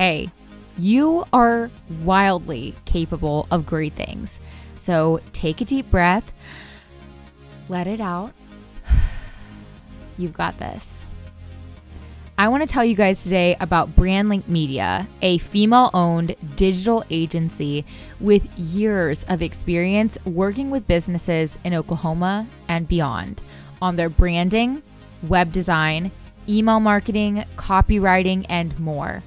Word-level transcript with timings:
hey, 0.00 0.30
you 0.78 1.26
are 1.30 1.70
wildly 2.04 2.74
capable 2.86 3.46
of 3.50 3.66
great 3.66 3.92
things. 3.92 4.40
So 4.74 5.20
take 5.34 5.60
a 5.60 5.64
deep 5.66 5.90
breath, 5.90 6.32
let 7.68 7.86
it 7.86 8.00
out. 8.00 8.32
You've 10.16 10.32
got 10.32 10.56
this. 10.56 11.04
I 12.38 12.48
want 12.48 12.66
to 12.66 12.66
tell 12.66 12.82
you 12.82 12.94
guys 12.94 13.22
today 13.22 13.58
about 13.60 13.94
Brandlink 13.94 14.48
Media, 14.48 15.06
a 15.20 15.36
female 15.36 15.90
owned 15.92 16.34
digital 16.56 17.04
agency 17.10 17.84
with 18.20 18.58
years 18.58 19.24
of 19.24 19.42
experience 19.42 20.16
working 20.24 20.70
with 20.70 20.88
businesses 20.88 21.58
in 21.62 21.74
Oklahoma 21.74 22.46
and 22.68 22.88
beyond 22.88 23.42
on 23.82 23.96
their 23.96 24.08
branding, 24.08 24.82
web 25.28 25.52
design, 25.52 26.10
email 26.48 26.80
marketing, 26.80 27.44
copywriting, 27.56 28.46
and 28.48 28.78
more. 28.80 29.22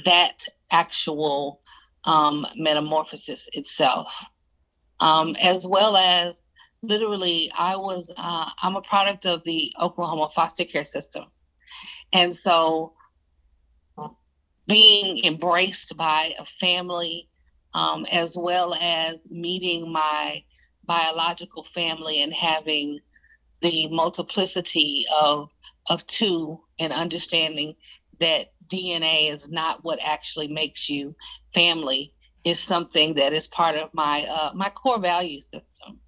that 0.06 0.46
actual 0.70 1.62
um, 2.04 2.46
metamorphosis 2.56 3.50
itself, 3.54 4.14
um, 5.04 5.36
as 5.36 5.68
well 5.68 5.98
as 5.98 6.40
literally, 6.82 7.52
I 7.54 7.76
was 7.76 8.10
uh, 8.16 8.50
I'm 8.62 8.78
a 8.78 8.82
product 8.82 9.26
of 9.26 9.44
the 9.44 9.74
Oklahoma 9.82 10.30
foster 10.34 10.64
care 10.64 10.86
system, 10.86 11.26
and 12.14 12.34
so 12.34 12.94
being 14.66 15.26
embraced 15.26 15.98
by 15.98 16.34
a 16.40 16.46
family, 16.46 17.28
um, 17.74 18.06
as 18.06 18.38
well 18.38 18.74
as 18.76 19.20
meeting 19.30 19.92
my 19.92 20.42
biological 20.86 21.66
family 21.66 22.24
and 22.24 22.34
having 22.34 23.00
the 23.62 23.90
multiplicity 23.90 25.06
of 25.22 25.50
of 25.90 26.08
two 26.08 26.62
and 26.80 26.94
understanding 26.94 27.76
that 28.22 28.54
DNA 28.68 29.34
is 29.34 29.50
not 29.50 29.84
what 29.84 30.00
actually 30.02 30.48
makes 30.48 30.90
you 30.90 31.14
family 31.54 32.14
is 32.44 32.60
something 32.60 33.16
that 33.16 33.34
is 33.34 33.48
part 33.48 33.76
of 33.76 33.94
my 33.94 34.24
uh, 34.24 34.52
my 34.54 34.70
core 34.70 35.00
value 35.00 35.40
system. 35.40 36.00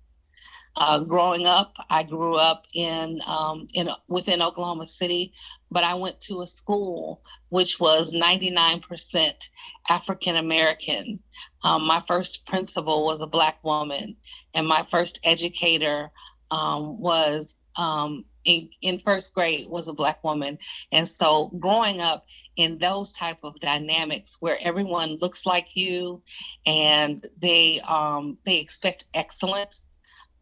Uh, 0.78 1.00
growing 1.00 1.48
up, 1.48 1.74
I 1.90 2.04
grew 2.04 2.36
up 2.36 2.66
in 2.74 3.22
um, 3.26 3.68
in 3.74 3.90
within 4.10 4.42
Oklahoma 4.42 4.88
City, 4.88 5.32
but 5.72 5.86
I 5.86 5.94
went 5.94 6.20
to 6.22 6.42
a 6.42 6.48
school 6.48 7.22
which 7.50 7.80
was 7.80 8.14
99% 8.14 9.50
African 9.90 10.36
American. 10.36 11.20
Um, 11.64 11.88
my 11.88 12.02
first 12.02 12.46
principal 12.46 13.06
was 13.06 13.22
a 13.22 13.28
black 13.28 13.64
woman, 13.64 14.18
and 14.54 14.68
my 14.68 14.84
first 14.84 15.20
educator 15.24 16.12
um, 16.52 17.00
was 17.00 17.56
um, 17.78 18.26
in, 18.46 18.70
in 18.82 19.00
first 19.00 19.34
grade 19.34 19.70
was 19.70 19.88
a 19.88 19.94
black 19.94 20.24
woman. 20.24 20.58
And 20.92 21.08
so 21.08 21.52
growing 21.60 22.00
up 22.02 22.26
in 22.56 22.78
those 22.78 23.14
type 23.14 23.40
of 23.44 23.60
dynamics 23.60 24.38
where 24.40 24.58
everyone 24.62 25.18
looks 25.18 25.46
like 25.46 25.76
you 25.76 26.22
and 26.66 27.28
they 27.40 27.82
um, 27.82 28.38
they 28.46 28.58
expect 28.58 29.06
excellence 29.14 29.84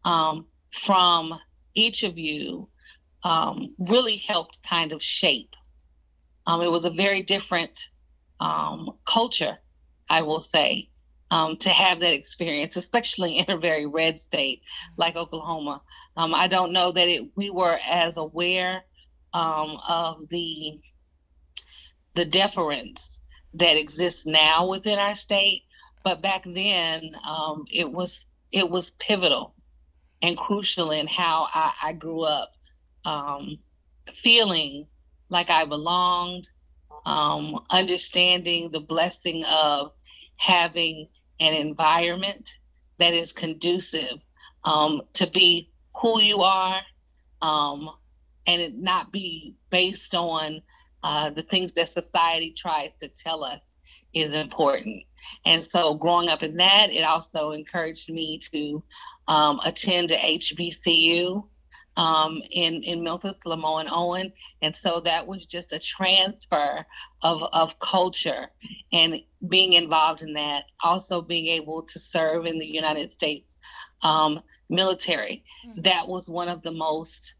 um, 0.04 0.46
from 0.70 1.34
each 1.74 2.02
of 2.04 2.18
you 2.18 2.68
um, 3.22 3.74
really 3.78 4.16
helped 4.16 4.62
kind 4.62 4.92
of 4.92 5.02
shape. 5.02 5.56
Um, 6.46 6.60
it 6.60 6.70
was 6.70 6.84
a 6.84 6.90
very 6.90 7.22
different 7.22 7.88
um, 8.40 8.96
culture 9.04 9.58
i 10.10 10.22
will 10.22 10.40
say 10.40 10.90
um, 11.34 11.56
to 11.56 11.68
have 11.68 11.98
that 11.98 12.12
experience, 12.12 12.76
especially 12.76 13.38
in 13.38 13.50
a 13.50 13.58
very 13.58 13.86
red 13.86 14.20
state 14.20 14.62
like 14.96 15.16
Oklahoma. 15.16 15.82
Um, 16.16 16.32
I 16.32 16.46
don't 16.46 16.72
know 16.72 16.92
that 16.92 17.08
it, 17.08 17.30
we 17.34 17.50
were 17.50 17.76
as 17.90 18.18
aware 18.18 18.84
um, 19.32 19.76
of 19.88 20.28
the 20.28 20.78
the 22.14 22.24
deference 22.24 23.20
that 23.54 23.76
exists 23.76 24.26
now 24.26 24.68
within 24.68 25.00
our 25.00 25.16
state, 25.16 25.62
but 26.04 26.22
back 26.22 26.44
then 26.44 27.16
um, 27.26 27.64
it 27.68 27.90
was 27.90 28.28
it 28.52 28.70
was 28.70 28.92
pivotal 28.92 29.56
and 30.22 30.38
crucial 30.38 30.92
in 30.92 31.08
how 31.08 31.48
I, 31.52 31.72
I 31.82 31.92
grew 31.94 32.22
up, 32.22 32.52
um, 33.04 33.58
feeling 34.22 34.86
like 35.30 35.50
I 35.50 35.64
belonged, 35.64 36.48
um, 37.04 37.58
understanding 37.70 38.70
the 38.70 38.78
blessing 38.78 39.44
of 39.44 39.90
having 40.36 41.08
an 41.40 41.54
environment 41.54 42.58
that 42.98 43.14
is 43.14 43.32
conducive 43.32 44.18
um, 44.64 45.02
to 45.14 45.30
be 45.30 45.70
who 46.00 46.20
you 46.20 46.42
are 46.42 46.80
um, 47.42 47.90
and 48.46 48.60
it 48.60 48.74
not 48.76 49.12
be 49.12 49.54
based 49.70 50.14
on 50.14 50.62
uh, 51.02 51.30
the 51.30 51.42
things 51.42 51.72
that 51.74 51.88
society 51.88 52.54
tries 52.56 52.94
to 52.96 53.08
tell 53.08 53.44
us 53.44 53.68
is 54.12 54.34
important. 54.34 55.02
And 55.44 55.62
so, 55.62 55.94
growing 55.94 56.28
up 56.28 56.42
in 56.42 56.56
that, 56.56 56.90
it 56.90 57.02
also 57.02 57.50
encouraged 57.50 58.10
me 58.10 58.38
to 58.52 58.82
um, 59.28 59.60
attend 59.64 60.10
a 60.10 60.16
HBCU 60.16 61.44
um, 61.96 62.40
in 62.50 62.82
in 62.82 63.04
Memphis, 63.04 63.38
LeMoyne-Owen, 63.46 64.32
and 64.62 64.74
so 64.74 65.00
that 65.00 65.26
was 65.26 65.46
just 65.46 65.72
a 65.72 65.78
transfer 65.78 66.86
of 67.22 67.42
of 67.52 67.78
culture 67.78 68.48
and 68.92 69.20
being 69.46 69.74
involved 69.74 70.22
in 70.22 70.34
that. 70.34 70.64
Also 70.82 71.22
being 71.22 71.46
able 71.46 71.82
to 71.82 71.98
serve 71.98 72.46
in 72.46 72.58
the 72.58 72.66
United 72.66 73.10
States 73.10 73.58
um, 74.02 74.40
military. 74.68 75.44
Mm-hmm. 75.66 75.82
That 75.82 76.08
was 76.08 76.28
one 76.28 76.48
of 76.48 76.62
the 76.62 76.72
most 76.72 77.34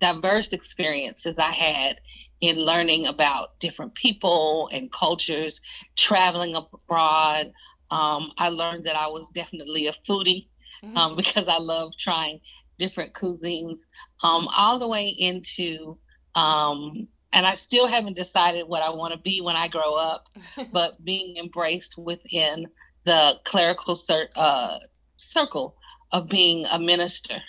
diverse 0.00 0.52
experiences 0.52 1.38
I 1.38 1.52
had 1.52 2.00
in 2.40 2.56
learning 2.56 3.06
about 3.06 3.60
different 3.60 3.94
people 3.94 4.68
and 4.72 4.90
cultures, 4.90 5.60
traveling 5.96 6.56
abroad. 6.56 7.52
Um, 7.90 8.32
I 8.36 8.48
learned 8.48 8.86
that 8.86 8.96
I 8.96 9.06
was 9.08 9.28
definitely 9.28 9.86
a 9.86 9.92
foodie 9.92 10.48
um, 10.82 10.90
mm-hmm. 10.92 11.16
because 11.16 11.46
I 11.46 11.58
love 11.58 11.96
trying 11.96 12.40
different 12.82 13.14
cuisines, 13.14 13.86
um, 14.24 14.48
all 14.48 14.80
the 14.80 14.88
way 14.88 15.06
into, 15.06 15.96
um, 16.34 17.06
and 17.32 17.46
I 17.46 17.54
still 17.54 17.86
haven't 17.86 18.16
decided 18.16 18.66
what 18.66 18.82
I 18.82 18.90
want 18.90 19.12
to 19.14 19.20
be 19.20 19.40
when 19.40 19.54
I 19.54 19.68
grow 19.68 19.94
up, 19.94 20.26
but 20.72 21.02
being 21.04 21.36
embraced 21.36 21.96
within 21.96 22.66
the 23.04 23.38
clerical 23.44 23.94
cir- 23.94 24.30
uh, 24.34 24.78
circle 25.16 25.76
of 26.10 26.28
being 26.28 26.66
a 26.66 26.78
minister 26.80 27.40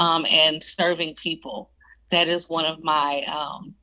um, 0.00 0.26
and 0.28 0.62
serving 0.62 1.14
people. 1.14 1.70
That 2.10 2.26
is 2.26 2.48
one 2.48 2.64
of 2.64 2.82
my 2.82 3.22
um, 3.22 3.76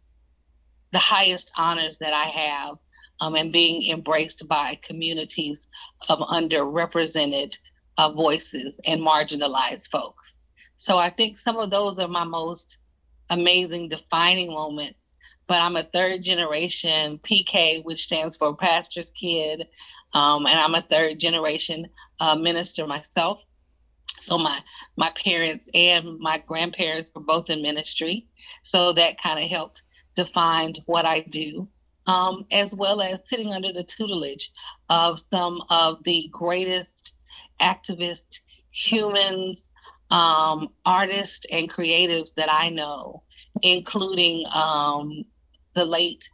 the 0.92 1.00
highest 1.00 1.52
honors 1.58 2.00
that 2.00 2.14
I 2.14 2.26
have, 2.26 2.76
um, 3.22 3.36
and 3.36 3.54
being 3.54 3.90
embraced 3.90 4.46
by 4.46 4.78
communities 4.84 5.68
of 6.10 6.20
underrepresented 6.20 7.58
uh, 7.98 8.12
voices 8.12 8.80
and 8.86 9.00
marginalized 9.00 9.90
folks. 9.90 10.38
So 10.82 10.98
I 10.98 11.12
think 11.12 11.38
some 11.38 11.58
of 11.58 11.70
those 11.70 12.00
are 12.00 12.08
my 12.08 12.24
most 12.24 12.80
amazing 13.30 13.90
defining 13.90 14.50
moments. 14.50 15.16
But 15.46 15.62
I'm 15.62 15.76
a 15.76 15.84
third 15.84 16.24
generation 16.24 17.20
PK, 17.20 17.84
which 17.84 18.06
stands 18.06 18.36
for 18.36 18.56
pastor's 18.56 19.12
kid. 19.12 19.68
Um, 20.16 20.48
and 20.48 20.60
I'm 20.60 20.74
a 20.74 20.82
third 20.82 21.20
generation 21.20 21.88
uh, 22.20 22.34
minister 22.34 22.88
myself. 22.88 23.44
So 24.22 24.40
my 24.40 24.60
my 24.98 25.12
parents 25.24 25.70
and 25.76 26.18
my 26.18 26.40
grandparents 26.40 27.12
were 27.14 27.22
both 27.22 27.52
in 27.52 27.62
ministry, 27.62 28.26
so 28.64 28.92
that 28.94 29.22
kind 29.22 29.38
of 29.38 29.52
helped 29.52 29.84
define 30.16 30.74
what 30.88 31.06
I 31.06 31.20
do, 31.20 31.68
um, 32.08 32.48
as 32.52 32.74
well 32.74 33.02
as 33.02 33.30
sitting 33.30 33.54
under 33.54 33.72
the 33.72 33.84
tutelage 33.84 34.52
of 34.90 35.20
some 35.20 35.62
of 35.70 36.04
the 36.06 36.28
greatest 36.32 37.14
activists, 37.62 38.40
humans, 38.72 39.72
um, 40.12 40.70
artists, 40.86 41.46
and 41.52 41.72
creatives 41.72 42.36
that 42.36 42.52
I 42.52 42.70
know, 42.70 43.24
including 43.62 44.46
um, 44.54 45.26
the 45.74 45.86
late 45.86 46.30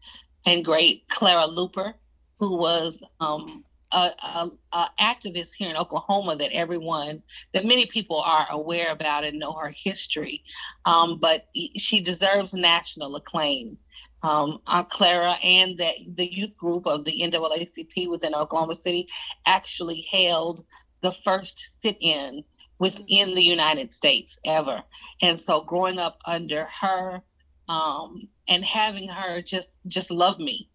and 0.46 0.66
great 0.66 1.08
Clara 1.10 1.48
Luper, 1.48 1.94
who 2.40 2.58
was 2.58 3.04
um, 3.20 3.64
a, 3.92 3.98
a, 3.98 4.50
a, 4.74 4.90
activist 5.00 5.54
here 5.58 5.70
in 5.70 5.78
Oklahoma 5.78 6.36
that 6.38 6.52
everyone, 6.52 7.22
that 7.54 7.66
many 7.66 7.86
people 7.86 8.20
are 8.20 8.48
aware 8.50 8.92
about 8.92 9.24
and 9.24 9.40
know 9.40 9.54
her 9.54 9.74
history, 9.76 10.44
um, 10.86 11.20
but 11.20 11.46
she 11.76 12.02
deserves 12.02 12.54
national 12.54 13.16
acclaim. 13.16 13.78
Um, 14.24 14.60
Aunt 14.66 14.90
Clara 14.90 15.34
and 15.44 15.78
that 15.78 15.94
the 16.16 16.26
youth 16.26 16.58
group 16.58 16.88
of 16.88 17.06
the 17.06 17.22
NAACP 17.22 18.10
within 18.10 18.34
Oklahoma 18.34 18.74
City 18.74 19.08
actually 19.46 20.08
held 20.12 20.66
the 21.04 21.12
first 21.24 21.82
sit-in 21.82 22.44
within 22.80 23.34
the 23.36 23.44
United 23.44 23.92
States 23.92 24.40
ever, 24.46 24.84
and 25.22 25.40
so 25.40 25.62
growing 25.62 26.00
up 26.00 26.20
under 26.26 26.68
her 26.82 27.22
um, 27.68 28.28
and 28.48 28.64
having 28.64 29.10
her 29.10 29.42
just 29.42 29.80
just 29.88 30.12
love 30.12 30.40
me 30.40 30.70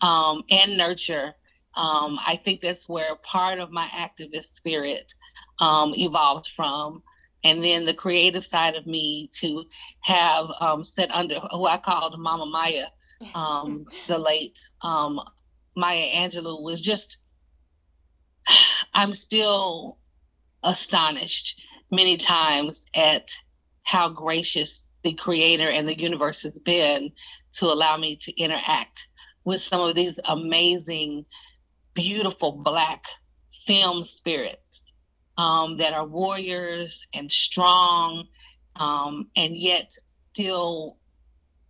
um, 0.00 0.42
and 0.50 0.76
nurture 0.76 1.34
um, 1.78 2.18
I 2.26 2.40
think 2.44 2.60
that's 2.60 2.88
where 2.88 3.14
part 3.16 3.60
of 3.60 3.70
my 3.70 3.86
activist 3.86 4.54
spirit 4.54 5.12
um, 5.60 5.94
evolved 5.94 6.48
from. 6.48 7.04
And 7.44 7.62
then 7.62 7.84
the 7.84 7.94
creative 7.94 8.44
side 8.44 8.74
of 8.74 8.84
me 8.84 9.30
to 9.34 9.64
have 10.00 10.46
um, 10.60 10.82
set 10.82 11.10
under 11.12 11.38
who 11.38 11.66
I 11.66 11.78
called 11.78 12.18
Mama 12.18 12.46
Maya, 12.46 12.86
um, 13.32 13.86
the 14.08 14.18
late 14.18 14.58
um, 14.82 15.20
Maya 15.76 16.08
Angelou, 16.16 16.62
was 16.62 16.80
just, 16.80 17.18
I'm 18.92 19.12
still 19.12 19.98
astonished 20.62 21.62
many 21.90 22.16
times 22.16 22.86
at 22.94 23.30
how 23.82 24.08
gracious 24.08 24.88
the 25.02 25.14
creator 25.14 25.68
and 25.68 25.88
the 25.88 25.98
universe 25.98 26.42
has 26.42 26.58
been 26.58 27.10
to 27.52 27.66
allow 27.66 27.96
me 27.96 28.16
to 28.16 28.36
interact 28.40 29.08
with 29.44 29.60
some 29.60 29.80
of 29.80 29.94
these 29.94 30.20
amazing 30.24 31.24
beautiful 31.94 32.52
black 32.52 33.04
femme 33.66 34.04
spirits 34.04 34.82
um, 35.36 35.78
that 35.78 35.92
are 35.92 36.06
warriors 36.06 37.06
and 37.14 37.30
strong 37.30 38.26
um, 38.76 39.28
and 39.36 39.56
yet 39.56 39.92
still 40.32 40.98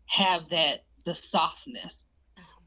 have 0.07 0.49
that 0.51 0.85
the 1.05 1.15
softness 1.15 2.05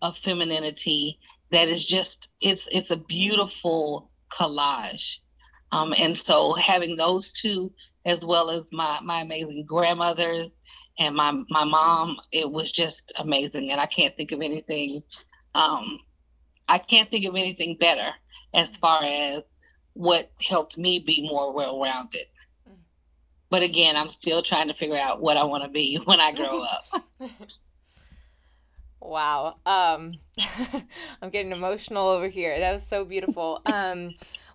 of 0.01 0.17
femininity 0.17 1.19
that 1.51 1.67
is 1.67 1.85
just 1.85 2.29
it's 2.39 2.67
it's 2.71 2.91
a 2.91 2.95
beautiful 2.95 4.09
collage 4.31 5.17
um, 5.71 5.93
and 5.97 6.17
so 6.17 6.53
having 6.53 6.95
those 6.95 7.31
two 7.33 7.71
as 8.05 8.25
well 8.25 8.49
as 8.49 8.63
my 8.71 8.99
my 9.01 9.21
amazing 9.21 9.65
grandmothers 9.67 10.47
and 10.99 11.15
my 11.15 11.31
my 11.49 11.63
mom 11.63 12.17
it 12.31 12.49
was 12.49 12.71
just 12.71 13.13
amazing 13.19 13.71
and 13.71 13.79
i 13.79 13.85
can't 13.85 14.15
think 14.17 14.31
of 14.31 14.41
anything 14.41 15.03
um, 15.53 15.99
I 16.67 16.77
can't 16.77 17.09
think 17.09 17.25
of 17.25 17.35
anything 17.35 17.75
better 17.77 18.13
as 18.53 18.75
far 18.77 19.03
as 19.03 19.43
what 19.93 20.31
helped 20.41 20.77
me 20.77 20.99
be 20.99 21.27
more 21.27 21.53
well 21.53 21.81
rounded. 21.81 22.27
But 23.49 23.63
again, 23.63 23.97
I'm 23.97 24.09
still 24.09 24.41
trying 24.41 24.69
to 24.69 24.73
figure 24.73 24.97
out 24.97 25.21
what 25.21 25.35
I 25.35 25.43
want 25.43 25.63
to 25.63 25.69
be 25.69 25.97
when 26.05 26.21
I 26.21 26.31
grow 26.31 26.63
up. 26.63 27.03
wow. 29.01 29.57
Um, 29.65 30.13
I'm 31.21 31.29
getting 31.29 31.51
emotional 31.51 32.07
over 32.07 32.29
here. 32.29 32.57
That 32.57 32.71
was 32.71 32.87
so 32.87 33.03
beautiful. 33.03 33.61
Um, 33.65 34.11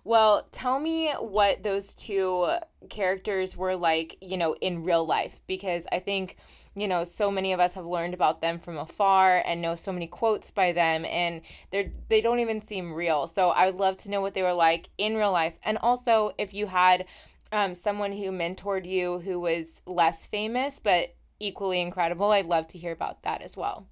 well, 0.07 0.47
tell 0.51 0.79
me 0.79 1.11
what 1.19 1.63
those 1.63 1.93
two 1.93 2.47
characters 2.89 3.57
were 3.57 3.75
like, 3.75 4.17
you 4.21 4.37
know, 4.37 4.53
in 4.61 4.83
real 4.83 5.05
life, 5.05 5.41
because 5.47 5.85
I 5.91 5.99
think 5.99 6.37
you 6.77 6.87
know 6.87 7.03
so 7.03 7.31
many 7.31 7.53
of 7.53 7.59
us 7.59 7.73
have 7.73 7.85
learned 7.85 8.13
about 8.13 8.39
them 8.39 8.59
from 8.59 8.77
afar 8.77 9.41
and 9.45 9.61
know 9.61 9.73
so 9.75 9.91
many 9.91 10.05
quotes 10.05 10.51
by 10.51 10.71
them 10.71 11.03
and 11.05 11.41
they're 11.71 11.89
they 12.07 12.21
don't 12.21 12.39
even 12.39 12.61
seem 12.61 12.93
real. 12.93 13.27
So 13.27 13.49
i 13.49 13.65
would 13.65 13.75
love 13.75 13.97
to 13.97 14.11
know 14.11 14.21
what 14.21 14.33
they 14.33 14.43
were 14.43 14.53
like 14.53 14.89
in 14.97 15.15
real 15.17 15.31
life. 15.31 15.57
And 15.63 15.77
also 15.79 16.31
if 16.37 16.53
you 16.53 16.67
had 16.67 17.05
um, 17.51 17.73
someone 17.75 18.11
who 18.11 18.31
mentored 18.31 18.85
you 18.85 19.19
who 19.19 19.39
was 19.39 19.81
less 19.85 20.27
famous 20.27 20.79
but 20.79 21.15
equally 21.39 21.81
incredible 21.81 22.31
i'd 22.31 22.45
love 22.45 22.67
to 22.67 22.77
hear 22.77 22.91
about 22.91 23.23
that 23.23 23.41
as 23.41 23.57
well. 23.57 23.87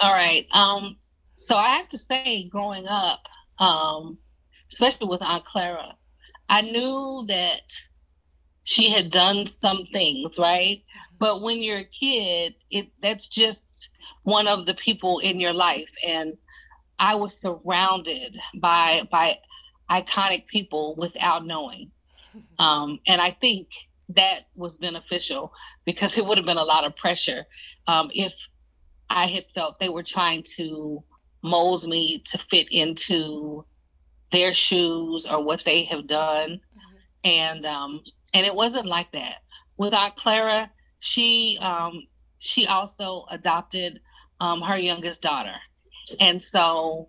All 0.00 0.12
right 0.12 0.46
um 0.52 0.96
so 1.36 1.56
i 1.56 1.68
have 1.76 1.88
to 1.90 1.98
say 1.98 2.48
growing 2.48 2.86
up 2.88 3.20
um 3.60 4.18
especially 4.72 5.08
with 5.08 5.22
aunt 5.22 5.44
clara 5.44 5.94
i 6.48 6.60
knew 6.60 7.24
that 7.28 7.62
she 8.64 8.90
had 8.90 9.10
done 9.10 9.46
some 9.46 9.86
things 9.92 10.38
right 10.38 10.82
but 11.18 11.42
when 11.42 11.60
you're 11.62 11.78
a 11.78 11.84
kid, 11.84 12.54
it 12.70 12.88
that's 13.02 13.28
just 13.28 13.90
one 14.22 14.46
of 14.46 14.66
the 14.66 14.74
people 14.74 15.18
in 15.18 15.40
your 15.40 15.52
life. 15.52 15.92
And 16.06 16.36
I 16.98 17.16
was 17.16 17.36
surrounded 17.36 18.38
by 18.54 19.08
by 19.10 19.38
iconic 19.90 20.46
people 20.46 20.94
without 20.96 21.46
knowing. 21.46 21.90
Um, 22.58 23.00
and 23.06 23.20
I 23.20 23.32
think 23.32 23.68
that 24.10 24.40
was 24.54 24.76
beneficial 24.76 25.52
because 25.84 26.18
it 26.18 26.24
would 26.24 26.38
have 26.38 26.46
been 26.46 26.58
a 26.58 26.62
lot 26.62 26.84
of 26.84 26.94
pressure 26.94 27.46
um, 27.88 28.10
if 28.14 28.32
I 29.10 29.26
had 29.26 29.44
felt 29.54 29.80
they 29.80 29.88
were 29.88 30.04
trying 30.04 30.44
to 30.56 31.02
mold 31.42 31.88
me 31.88 32.22
to 32.26 32.38
fit 32.38 32.70
into 32.70 33.64
their 34.30 34.54
shoes 34.54 35.26
or 35.26 35.42
what 35.42 35.64
they 35.64 35.84
have 35.84 36.06
done. 36.06 36.50
Mm-hmm. 36.50 36.96
And 37.24 37.66
um, 37.66 38.02
and 38.34 38.46
it 38.46 38.54
wasn't 38.54 38.86
like 38.86 39.12
that. 39.12 39.36
With 39.76 39.94
Aunt 39.94 40.16
Clara, 40.16 40.70
she 40.98 41.58
um, 41.60 42.02
she 42.38 42.66
also 42.66 43.26
adopted 43.30 44.00
um, 44.40 44.60
her 44.62 44.78
youngest 44.78 45.22
daughter, 45.22 45.54
and 46.20 46.42
so 46.42 47.08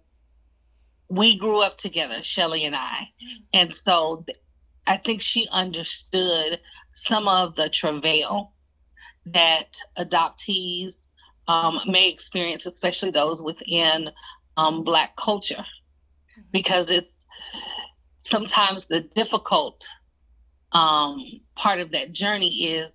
we 1.10 1.38
grew 1.38 1.62
up 1.62 1.78
together, 1.78 2.22
Shelly 2.22 2.66
and 2.66 2.76
I, 2.76 3.10
and 3.54 3.74
so 3.74 4.24
th- 4.28 4.38
I 4.86 4.98
think 4.98 5.22
she 5.22 5.48
understood 5.52 6.60
some 6.94 7.28
of 7.28 7.56
the 7.56 7.70
travail 7.70 8.54
that 9.28 9.78
adoptees 9.98 11.08
um, 11.48 11.80
may 11.88 12.10
experience, 12.10 12.66
especially 12.66 13.12
those 13.12 13.42
within 13.42 14.10
um, 14.58 14.84
Black 14.84 15.16
culture, 15.16 15.66
because 16.52 16.92
it's 16.92 17.26
sometimes 18.20 18.88
the 18.88 19.02
difficult 19.02 19.88
um, 20.72 21.24
part 21.56 21.80
of 21.80 21.92
that 21.92 22.12
journey 22.12 22.66
is 22.66 22.92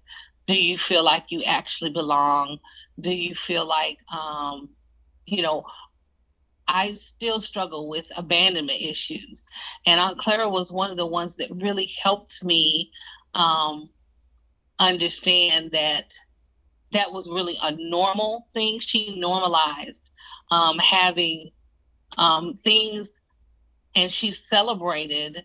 do 0.46 0.54
you 0.54 0.76
feel 0.76 1.02
like 1.02 1.30
you 1.30 1.42
actually 1.42 1.90
belong? 1.90 2.58
Do 3.00 3.14
you 3.14 3.34
feel 3.34 3.66
like 3.66 3.98
um, 4.12 4.68
you 5.26 5.42
know 5.42 5.64
i 6.66 6.94
still 6.94 7.40
struggle 7.40 7.88
with 7.88 8.06
abandonment 8.16 8.80
issues. 8.80 9.46
And 9.86 10.00
aunt 10.00 10.18
clara 10.18 10.48
was 10.48 10.72
one 10.72 10.90
of 10.90 10.96
the 10.96 11.06
ones 11.06 11.36
that 11.36 11.50
really 11.50 11.90
helped 12.02 12.42
me 12.42 12.90
um, 13.34 13.90
understand 14.78 15.72
that 15.72 16.12
that 16.92 17.12
was 17.12 17.30
really 17.30 17.58
a 17.62 17.72
normal 17.76 18.48
thing. 18.54 18.78
She 18.80 19.18
normalized 19.18 20.10
um, 20.50 20.78
having 20.78 21.50
um, 22.16 22.54
things 22.54 23.20
and 23.94 24.10
she 24.10 24.32
celebrated 24.32 25.44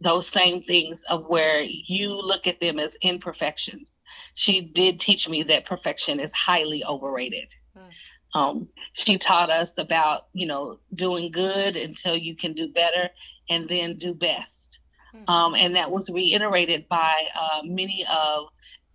those 0.00 0.28
same 0.28 0.62
things 0.62 1.02
of 1.04 1.26
where 1.26 1.60
you 1.62 2.10
look 2.14 2.46
at 2.46 2.60
them 2.60 2.78
as 2.78 2.96
imperfections. 3.02 3.96
She 4.34 4.60
did 4.62 4.98
teach 4.98 5.28
me 5.28 5.42
that 5.44 5.66
perfection 5.66 6.20
is 6.20 6.32
highly 6.32 6.84
overrated. 6.84 7.48
Mm. 7.76 7.90
Um, 8.32 8.68
she 8.94 9.18
taught 9.18 9.50
us 9.50 9.76
about, 9.76 10.28
you 10.32 10.46
know, 10.46 10.78
doing 10.94 11.30
good 11.30 11.76
until 11.76 12.16
you 12.16 12.34
can 12.34 12.54
do 12.54 12.68
better 12.68 13.10
and 13.50 13.68
then 13.68 13.96
do 13.96 14.14
best. 14.14 14.80
Mm. 15.14 15.28
Um, 15.28 15.54
and 15.54 15.76
that 15.76 15.90
was 15.90 16.08
reiterated 16.08 16.88
by 16.88 17.26
uh, 17.34 17.60
many 17.64 18.06
of 18.10 18.46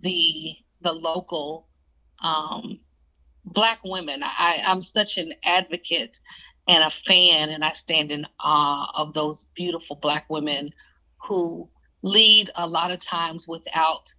the 0.01 0.55
the 0.81 0.93
local 0.93 1.67
um, 2.23 2.79
black 3.43 3.79
women. 3.83 4.21
I, 4.23 4.63
I'm 4.65 4.81
such 4.81 5.17
an 5.17 5.33
advocate 5.43 6.19
and 6.67 6.83
a 6.83 6.89
fan, 6.89 7.49
and 7.49 7.63
I 7.63 7.71
stand 7.71 8.11
in 8.11 8.25
awe 8.39 8.91
of 8.95 9.13
those 9.13 9.45
beautiful 9.55 9.95
black 9.95 10.29
women 10.29 10.71
who 11.23 11.69
lead 12.01 12.49
a 12.55 12.67
lot 12.67 12.91
of 12.91 12.99
times 12.99 13.47
without 13.47 14.13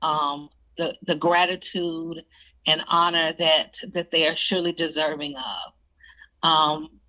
um, 0.00 0.48
the 0.76 0.96
the 1.02 1.16
gratitude 1.16 2.22
and 2.66 2.84
honor 2.88 3.32
that 3.34 3.78
that 3.92 4.10
they 4.10 4.28
are 4.28 4.36
surely 4.36 4.72
deserving 4.72 5.36
of. 5.36 5.72
Um, 6.42 7.00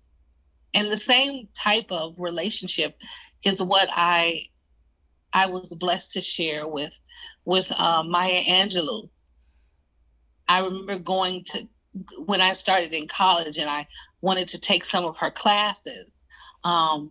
and 0.72 0.90
the 0.90 0.96
same 0.96 1.48
type 1.54 1.90
of 1.90 2.14
relationship 2.18 2.96
is 3.44 3.62
what 3.62 3.88
I 3.92 4.48
I 5.32 5.46
was 5.46 5.72
blessed 5.74 6.12
to 6.12 6.20
share 6.20 6.66
with 6.66 6.98
with 7.44 7.70
uh, 7.70 8.02
Maya 8.04 8.42
Angelou. 8.44 9.08
I 10.48 10.60
remember 10.60 10.98
going 10.98 11.44
to 11.44 11.68
when 12.24 12.40
I 12.40 12.52
started 12.54 12.92
in 12.92 13.08
college 13.08 13.58
and 13.58 13.70
I 13.70 13.86
wanted 14.20 14.48
to 14.48 14.60
take 14.60 14.84
some 14.84 15.04
of 15.04 15.18
her 15.18 15.30
classes. 15.30 16.18
Um, 16.64 17.10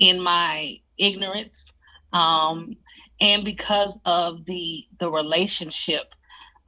in 0.00 0.20
my 0.20 0.80
ignorance, 0.98 1.72
um, 2.12 2.76
and 3.20 3.44
because 3.44 4.00
of 4.04 4.44
the 4.46 4.86
the 4.98 5.10
relationship, 5.10 6.14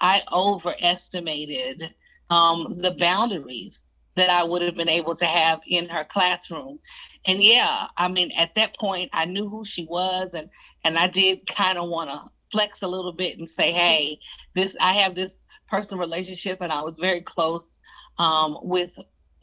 I 0.01 0.23
overestimated 0.31 1.95
um, 2.31 2.75
the 2.75 2.93
boundaries 2.93 3.85
that 4.15 4.29
I 4.29 4.45
would 4.45 4.63
have 4.63 4.75
been 4.75 4.91
able 4.91 5.17
to 5.17 5.25
have 5.25 5.61
in 5.67 5.89
her 5.89 6.05
classroom. 6.05 6.79
And 7.25 7.43
yeah, 7.43 7.87
I 7.97 8.09
mean, 8.09 8.31
at 8.33 8.55
that 8.57 8.77
point, 8.79 9.11
I 9.15 9.25
knew 9.25 9.49
who 9.49 9.65
she 9.65 9.87
was, 9.87 10.35
and 10.35 10.51
and 10.85 10.99
I 10.99 11.09
did 11.09 11.47
kind 11.47 11.79
of 11.79 11.89
want 11.89 12.11
to 12.11 12.31
flex 12.53 12.83
a 12.83 12.89
little 12.89 13.13
bit 13.13 13.39
and 13.39 13.49
say, 13.49 13.73
hey, 13.73 14.19
this 14.55 14.77
I 14.81 14.93
have 14.95 15.15
this 15.15 15.42
personal 15.73 16.01
relationship, 16.01 16.59
and 16.61 16.71
I 16.71 16.83
was 16.83 16.99
very 16.99 17.23
close 17.23 17.79
um, 18.19 18.59
with 18.63 18.93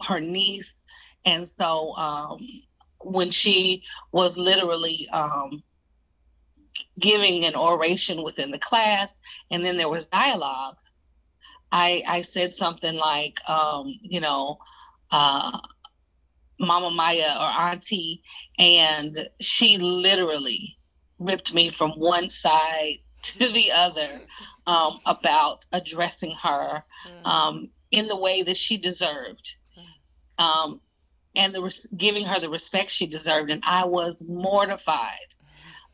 her 0.08 0.20
niece, 0.20 0.80
and 1.26 1.48
so 1.48 1.96
um, 1.96 2.48
when 3.02 3.32
she 3.32 3.82
was 4.12 4.38
literally 4.38 5.10
um, 5.12 5.64
giving 7.00 7.46
an 7.46 7.56
oration 7.56 8.24
within 8.24 8.52
the 8.52 8.60
class, 8.60 9.20
and 9.50 9.66
then 9.66 9.78
there 9.78 9.90
was 9.90 10.06
dialogue. 10.06 10.78
I 11.72 12.04
I 12.08 12.22
said 12.22 12.54
something 12.54 12.96
like, 12.96 13.40
um, 13.50 13.88
you 14.04 14.22
know, 14.22 14.60
uh, 15.12 15.60
Mama 16.60 16.92
Maya 16.92 17.38
or 17.40 17.62
Auntie, 17.70 18.22
and 18.60 19.18
she 19.42 19.80
literally 19.80 20.78
ripped 21.18 21.56
me 21.56 21.72
from 21.72 21.94
one 21.94 22.30
side 22.30 23.00
to 23.24 23.50
the 23.50 23.72
other 23.72 24.08
um, 24.70 25.00
about 25.08 25.66
addressing 25.72 26.30
her 26.32 26.84
mm. 27.08 27.26
um, 27.26 27.72
in 27.90 28.08
the 28.08 28.16
way 28.16 28.44
that 28.44 28.56
she 28.56 28.78
deserved. 28.78 29.56
Mm. 30.38 30.44
Um, 30.44 30.82
and 31.36 31.56
the 31.56 31.64
res- 31.64 31.88
giving 31.88 32.26
her 32.26 32.40
the 32.40 32.50
respect 32.50 32.92
she 32.92 33.08
deserved. 33.08 33.50
And 33.50 33.64
I 33.66 33.86
was 33.86 34.24
mortified, 34.28 35.34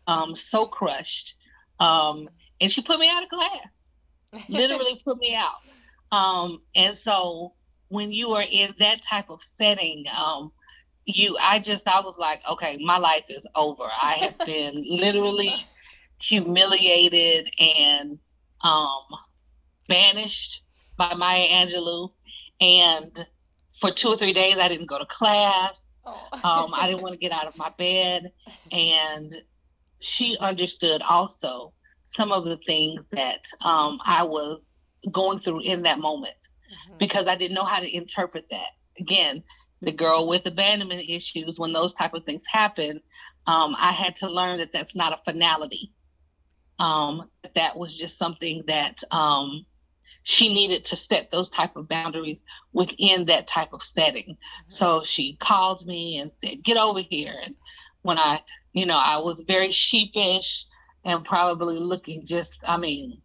um, 0.08 0.36
so 0.36 0.66
crushed. 0.66 1.38
Um, 1.80 2.30
and 2.60 2.70
she 2.70 2.82
put 2.82 3.00
me 3.00 3.10
out 3.10 3.24
of 3.24 3.30
class, 3.30 3.80
literally 4.50 5.02
put 5.06 5.20
me 5.20 5.36
out. 5.36 5.56
Um, 6.12 6.62
and 6.76 6.94
so 6.96 7.54
when 7.88 8.12
you 8.12 8.32
are 8.32 8.44
in 8.44 8.76
that 8.80 9.02
type 9.02 9.30
of 9.30 9.42
setting, 9.42 10.04
um, 10.14 10.52
you, 11.06 11.38
I 11.42 11.60
just, 11.60 11.88
I 11.88 12.02
was 12.02 12.18
like, 12.18 12.42
okay, 12.52 12.78
my 12.84 12.98
life 12.98 13.26
is 13.30 13.48
over. 13.56 13.84
I 13.84 14.14
have 14.16 14.38
been 14.46 14.84
literally 14.86 15.66
humiliated 16.20 17.50
and 17.58 18.20
um, 18.66 19.04
banished 19.88 20.64
by 20.98 21.14
Maya 21.14 21.48
Angelou. 21.48 22.12
And 22.60 23.26
for 23.80 23.92
two 23.92 24.10
or 24.10 24.18
three 24.18 24.34
days, 24.34 24.58
I 24.58 24.68
didn't 24.68 24.88
go 24.88 24.98
to 24.98 25.06
class. 25.06 25.84
Oh. 26.06 26.30
um, 26.44 26.74
I 26.74 26.88
didn't 26.88 27.02
want 27.04 27.14
to 27.14 27.20
get 27.20 27.32
out 27.32 27.48
of 27.48 27.58
my 27.58 27.72
bed. 27.78 28.32
And 28.72 29.36
she 30.00 30.38
understood 30.40 31.02
also 31.02 31.74
some 32.06 32.32
of 32.32 32.46
the 32.46 32.58
things 32.66 33.02
that 33.12 33.42
um, 33.64 34.00
I 34.04 34.24
was 34.24 34.64
going 35.12 35.40
through 35.40 35.62
in 35.62 35.84
that 35.84 36.00
moment 36.00 36.36
mm-hmm. 36.36 36.98
because 36.98 37.28
I 37.28 37.36
didn't 37.36 37.56
know 37.56 37.64
how 37.64 37.80
to 37.80 37.96
interpret 37.96 38.46
that. 38.50 38.70
Again, 39.00 39.44
the 39.82 39.92
girl 39.92 40.28
with 40.28 40.46
abandonment 40.46 41.08
issues, 41.08 41.60
when 41.60 41.74
those 41.74 41.94
type 41.94 42.14
of 42.14 42.24
things 42.24 42.44
happen, 42.52 43.02
um, 43.46 43.76
I 43.78 43.92
had 43.92 44.16
to 44.18 44.30
learn 44.30 44.58
that 44.60 44.72
that's 44.72 44.96
not 44.96 45.14
a 45.14 45.22
finality. 45.24 45.92
Um, 46.80 47.30
that 47.54 47.78
was 47.78 47.98
just 47.98 48.18
something 48.18 48.64
that 48.68 49.02
um, 49.12 49.66
she 50.24 50.54
needed 50.54 50.86
to 50.86 50.96
set 50.96 51.32
those 51.32 51.50
type 51.50 51.76
of 51.76 51.88
boundaries 51.88 52.40
within 52.74 53.26
that 53.26 53.48
type 53.48 53.74
of 53.74 53.84
setting. 53.84 54.34
Mm-hmm. 54.34 54.72
So 54.72 55.04
she 55.04 55.38
called 55.38 55.86
me 55.86 56.18
and 56.18 56.32
said, 56.32 56.64
"Get 56.64 56.78
over 56.78 57.02
here." 57.02 57.40
And 57.44 57.56
when 58.02 58.20
I, 58.20 58.42
you 58.74 58.86
know, 58.86 59.02
I 59.04 59.18
was 59.18 59.42
very 59.42 59.72
sheepish 59.72 60.66
and 61.04 61.24
probably 61.26 61.78
looking 61.78 62.26
just, 62.26 62.58
I 62.68 62.78
mean, 62.78 63.22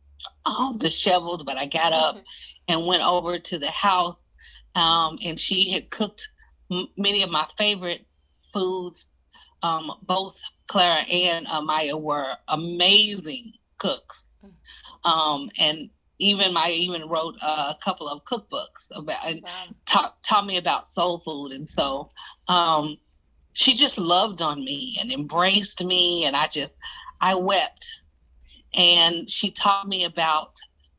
all 0.46 0.74
disheveled, 0.74 1.44
but 1.46 1.56
I 1.56 1.66
got 1.66 1.92
up 1.92 2.22
and 2.68 2.86
went 2.86 3.02
over 3.02 3.38
to 3.38 3.58
the 3.58 3.70
house. 3.70 4.20
Um, 4.74 5.18
and 5.22 5.38
she 5.38 5.70
had 5.72 5.90
cooked 5.90 6.28
m- 6.70 6.88
many 6.96 7.22
of 7.22 7.30
my 7.30 7.46
favorite 7.58 8.06
foods. 8.52 9.08
Um, 9.62 9.92
both 10.02 10.40
Clara 10.66 11.02
and 11.02 11.46
uh, 11.46 11.60
Maya 11.60 11.96
were 11.96 12.36
amazing 12.48 13.52
cooks. 13.78 14.36
Um, 15.04 15.50
and 15.58 15.90
even 16.20 16.52
Maya 16.52 16.72
even 16.72 17.08
wrote 17.08 17.36
a 17.42 17.76
couple 17.82 18.08
of 18.08 18.24
cookbooks 18.24 18.88
about 18.94 19.26
and 19.26 19.42
wow. 19.42 19.50
taught 19.86 20.22
taught 20.22 20.46
me 20.46 20.58
about 20.58 20.86
soul 20.86 21.18
food, 21.18 21.52
and 21.52 21.66
so 21.66 22.10
um, 22.46 22.98
she 23.52 23.74
just 23.74 23.98
loved 23.98 24.42
on 24.42 24.62
me 24.62 24.98
and 25.00 25.10
embraced 25.10 25.82
me, 25.82 26.24
and 26.24 26.36
I 26.36 26.46
just 26.46 26.74
I 27.20 27.34
wept, 27.34 27.88
and 28.74 29.28
she 29.28 29.50
taught 29.50 29.88
me 29.88 30.04
about 30.04 30.56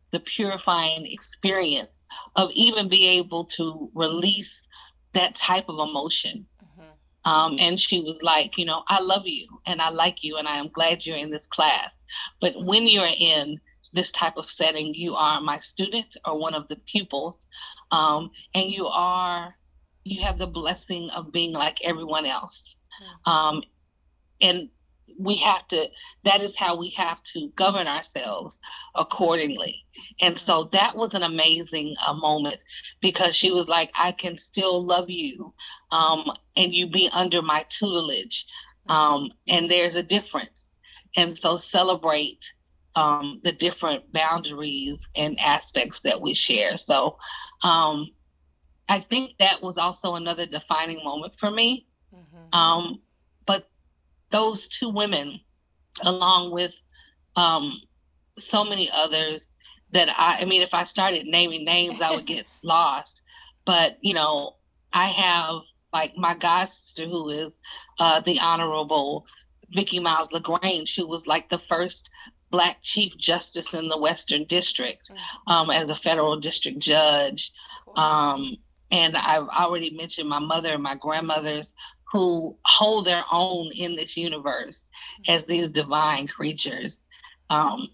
the 0.09 0.19
purifying 0.19 1.05
experience 1.05 2.05
of 2.35 2.49
even 2.53 2.89
be 2.89 3.07
able 3.19 3.45
to 3.45 3.89
release 3.93 4.61
that 5.13 5.35
type 5.35 5.69
of 5.69 5.79
emotion. 5.87 6.47
Um, 7.23 7.57
and 7.59 7.79
she 7.79 8.01
was 8.01 8.23
like, 8.23 8.57
you 8.57 8.65
know, 8.65 8.83
I 8.87 8.99
love 8.99 9.27
you 9.27 9.47
and 9.65 9.81
I 9.81 9.89
like 9.89 10.23
you 10.23 10.37
and 10.37 10.47
I 10.47 10.57
am 10.57 10.69
glad 10.69 11.05
you're 11.05 11.17
in 11.17 11.29
this 11.29 11.45
class. 11.47 12.03
But 12.39 12.55
when 12.63 12.87
you're 12.87 13.05
in 13.17 13.59
this 13.93 14.11
type 14.11 14.37
of 14.37 14.49
setting, 14.49 14.93
you 14.93 15.15
are 15.15 15.41
my 15.41 15.59
student 15.59 16.17
or 16.25 16.39
one 16.39 16.53
of 16.53 16.67
the 16.67 16.77
pupils, 16.77 17.47
um, 17.91 18.31
and 18.53 18.71
you 18.71 18.87
are 18.87 19.55
you 20.03 20.21
have 20.23 20.39
the 20.39 20.47
blessing 20.47 21.09
of 21.11 21.31
being 21.31 21.53
like 21.53 21.77
everyone 21.83 22.25
else. 22.25 22.77
Um, 23.25 23.61
and 24.41 24.69
we 25.19 25.37
have 25.37 25.67
to 25.67 25.87
that 26.23 26.41
is 26.41 26.55
how 26.55 26.77
we 26.77 26.89
have 26.89 27.21
to 27.23 27.49
govern 27.55 27.87
ourselves 27.87 28.59
accordingly 28.95 29.85
and 30.19 30.37
so 30.37 30.65
that 30.71 30.95
was 30.95 31.13
an 31.13 31.23
amazing 31.23 31.95
uh, 32.05 32.13
moment 32.13 32.57
because 33.01 33.35
she 33.35 33.51
was 33.51 33.67
like 33.67 33.91
i 33.95 34.11
can 34.11 34.37
still 34.37 34.81
love 34.81 35.09
you 35.09 35.53
um, 35.91 36.31
and 36.55 36.73
you 36.73 36.87
be 36.87 37.09
under 37.11 37.41
my 37.41 37.65
tutelage 37.69 38.45
um, 38.87 39.29
and 39.47 39.69
there's 39.69 39.95
a 39.95 40.03
difference 40.03 40.77
and 41.15 41.37
so 41.37 41.55
celebrate 41.55 42.53
um, 42.95 43.39
the 43.43 43.51
different 43.51 44.11
boundaries 44.11 45.07
and 45.15 45.39
aspects 45.39 46.01
that 46.01 46.21
we 46.21 46.33
share. 46.33 46.77
So 46.77 47.17
um, 47.63 48.09
I 48.87 48.99
think 48.99 49.37
that 49.39 49.61
was 49.61 49.77
also 49.77 50.15
another 50.15 50.45
defining 50.45 51.03
moment 51.03 51.35
for 51.37 51.49
me. 51.49 51.87
Mm-hmm. 52.13 52.57
Those 54.31 54.67
two 54.67 54.89
women, 54.89 55.39
along 56.03 56.51
with 56.51 56.79
um, 57.35 57.73
so 58.37 58.63
many 58.63 58.89
others 58.91 59.53
that 59.91 60.09
I, 60.09 60.41
I 60.41 60.45
mean, 60.45 60.61
if 60.61 60.73
I 60.73 60.83
started 60.83 61.25
naming 61.25 61.65
names, 61.65 62.01
I 62.01 62.11
would 62.11 62.25
get 62.25 62.45
lost. 62.63 63.21
But, 63.65 63.97
you 64.01 64.13
know, 64.13 64.55
I 64.93 65.05
have 65.07 65.61
like 65.93 66.15
my 66.17 66.35
god 66.35 66.69
sister 66.69 67.05
who 67.05 67.29
is 67.29 67.61
uh, 67.99 68.21
the 68.21 68.39
Honorable 68.39 69.25
Vicki 69.69 69.99
Miles 69.99 70.31
LaGrange, 70.31 70.95
who 70.95 71.07
was 71.07 71.27
like 71.27 71.49
the 71.49 71.57
first 71.57 72.09
black 72.49 72.77
chief 72.81 73.17
justice 73.17 73.73
in 73.73 73.87
the 73.87 73.97
Western 73.97 74.43
District 74.45 75.09
mm. 75.09 75.51
um, 75.51 75.69
as 75.69 75.89
a 75.89 75.95
federal 75.95 76.39
district 76.39 76.79
judge. 76.79 77.51
Um, 77.95 78.57
and 78.91 79.15
I've 79.15 79.47
already 79.47 79.91
mentioned 79.91 80.27
my 80.27 80.39
mother 80.39 80.73
and 80.73 80.83
my 80.83 80.95
grandmothers 80.95 81.73
who 82.11 82.57
hold 82.65 83.05
their 83.05 83.23
own 83.31 83.71
in 83.71 83.95
this 83.95 84.17
universe 84.17 84.89
as 85.27 85.45
these 85.45 85.69
divine 85.69 86.27
creatures. 86.27 87.07
Um, 87.49 87.87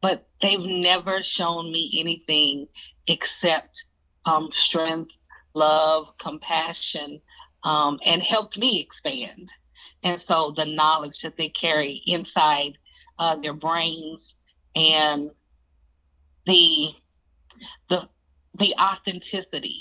but 0.00 0.26
they've 0.42 0.64
never 0.64 1.22
shown 1.22 1.70
me 1.70 1.98
anything 2.00 2.66
except 3.06 3.86
um, 4.24 4.48
strength, 4.52 5.16
love, 5.54 6.16
compassion, 6.18 7.20
um, 7.62 7.98
and 8.04 8.22
helped 8.22 8.58
me 8.58 8.80
expand. 8.80 9.48
And 10.02 10.18
so 10.18 10.52
the 10.56 10.66
knowledge 10.66 11.20
that 11.20 11.36
they 11.36 11.48
carry 11.48 12.02
inside 12.06 12.78
uh, 13.18 13.36
their 13.36 13.54
brains 13.54 14.36
and 14.74 15.30
the 16.44 16.90
the 17.88 18.08
the 18.54 18.74
authenticity 18.78 19.80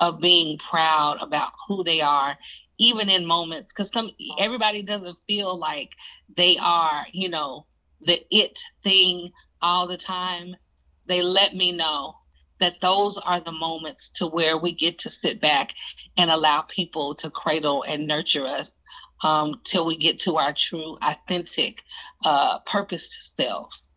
of 0.00 0.20
being 0.20 0.58
proud 0.58 1.18
about 1.20 1.52
who 1.68 1.82
they 1.84 2.00
are 2.00 2.36
even 2.78 3.08
in 3.08 3.24
moments 3.24 3.72
because 3.72 3.90
some 3.90 4.10
everybody 4.38 4.82
doesn't 4.82 5.16
feel 5.26 5.58
like 5.58 5.94
they 6.36 6.58
are 6.58 7.06
you 7.12 7.28
know 7.28 7.64
the 8.02 8.20
it 8.30 8.60
thing 8.82 9.30
all 9.62 9.86
the 9.86 9.96
time. 9.96 10.56
They 11.06 11.22
let 11.22 11.54
me 11.54 11.72
know 11.72 12.14
that 12.58 12.80
those 12.80 13.18
are 13.18 13.40
the 13.40 13.52
moments 13.52 14.10
to 14.10 14.26
where 14.26 14.56
we 14.56 14.72
get 14.72 15.00
to 15.00 15.10
sit 15.10 15.40
back 15.40 15.74
and 16.16 16.30
allow 16.30 16.62
people 16.62 17.14
to 17.16 17.30
cradle 17.30 17.82
and 17.82 18.06
nurture 18.06 18.46
us 18.46 18.72
um, 19.22 19.60
till 19.64 19.84
we 19.84 19.96
get 19.96 20.20
to 20.20 20.36
our 20.36 20.52
true 20.52 20.96
authentic 21.02 21.82
uh, 22.24 22.60
purposed 22.60 23.36
selves 23.36 23.92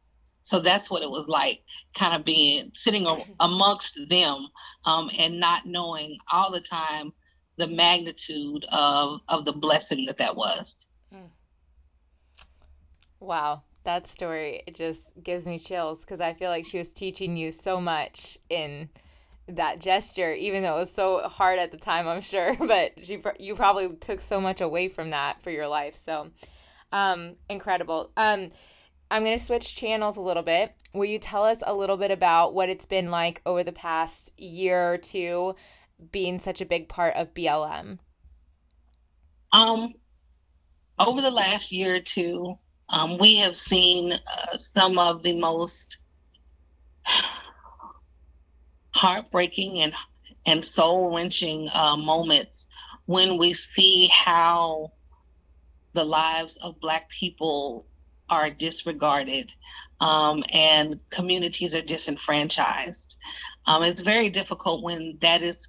so 0.50 0.60
that's 0.60 0.90
what 0.90 1.04
it 1.04 1.12
was 1.12 1.28
like 1.28 1.62
kind 1.94 2.16
of 2.16 2.26
being 2.26 2.72
sitting 2.74 3.06
amongst 3.40 4.00
them 4.10 4.48
um, 4.84 5.12
and 5.16 5.40
not 5.40 5.68
knowing 5.68 6.18
all 6.32 6.52
the 6.52 6.60
time 6.60 7.14
the 7.58 7.68
magnitude 7.68 8.66
of 8.72 9.20
of 9.30 9.46
the 9.46 9.54
blessing 9.54 10.08
that 10.08 10.18
that 10.18 10.36
was. 10.36 10.88
Hmm. 11.14 11.28
Wow, 13.20 13.62
that 13.84 14.08
story 14.08 14.64
it 14.66 14.74
just 14.74 15.12
gives 15.22 15.46
me 15.46 15.60
chills 15.60 16.02
because 16.02 16.20
I 16.20 16.34
feel 16.34 16.50
like 16.50 16.66
she 16.66 16.80
was 16.80 16.92
teaching 16.92 17.38
you 17.38 17.52
so 17.52 17.80
much 17.80 18.40
in 18.50 18.90
that 19.50 19.80
gesture, 19.80 20.34
even 20.34 20.64
though 20.64 20.78
it 20.78 20.80
was 20.80 20.92
so 20.92 21.28
hard 21.28 21.60
at 21.60 21.70
the 21.70 21.78
time, 21.78 22.08
I'm 22.08 22.22
sure. 22.22 22.56
But 22.68 22.94
she, 23.06 23.22
you 23.38 23.54
probably 23.54 23.96
took 23.98 24.20
so 24.20 24.42
much 24.42 24.62
away 24.62 24.88
from 24.88 25.12
that 25.12 25.44
for 25.44 25.52
your 25.52 25.68
life. 25.68 25.96
So, 25.96 26.32
um, 26.92 27.36
incredible. 27.50 28.12
Um, 28.18 28.50
I'm 29.12 29.24
going 29.24 29.38
to 29.38 29.44
switch 29.44 29.76
channels 29.76 30.18
a 30.18 30.22
little 30.22 30.44
bit. 30.44 30.76
Will 30.94 31.06
you 31.06 31.20
tell 31.20 31.44
us 31.44 31.64
a 31.66 31.74
little 31.74 31.98
bit 31.98 32.12
about 32.12 32.54
what 32.54 32.70
it's 32.70 32.86
been 32.86 33.10
like 33.10 33.42
over 33.46 33.64
the 33.64 33.72
past 33.72 34.40
year 34.40 34.94
or 34.94 34.98
two 34.98 35.56
being 36.12 36.38
such 36.40 36.62
a 36.62 36.66
big 36.66 36.88
part 36.90 37.16
of 37.16 37.34
BLM? 37.34 38.00
Um, 39.52 39.94
over 41.00 41.22
the 41.22 41.32
last 41.32 41.72
year 41.72 41.96
or 41.96 42.00
two, 42.02 42.58
um, 42.88 43.18
we 43.18 43.38
have 43.38 43.56
seen 43.56 44.14
uh, 44.14 44.58
some 44.58 45.00
of 45.00 45.24
the 45.24 45.40
most 45.40 46.02
heartbreaking 48.92 49.80
and 49.82 49.94
and 50.46 50.64
soul 50.64 51.16
wrenching 51.16 51.70
uh, 51.72 51.96
moments 51.96 52.68
when 53.06 53.38
we 53.38 53.54
see 53.54 54.08
how 54.08 54.92
the 55.94 56.04
lives 56.04 56.58
of 56.58 56.80
Black 56.80 57.10
people 57.10 57.86
are 58.30 58.50
disregarded 58.50 59.52
um, 60.00 60.44
and 60.52 61.00
communities 61.10 61.76
are 61.76 61.82
disenfranchised. 61.82 63.18
Um, 63.66 63.84
it's 63.84 64.02
very 64.02 64.30
difficult 64.30 64.84
when 64.84 65.18
that 65.22 65.42
is 65.42 65.68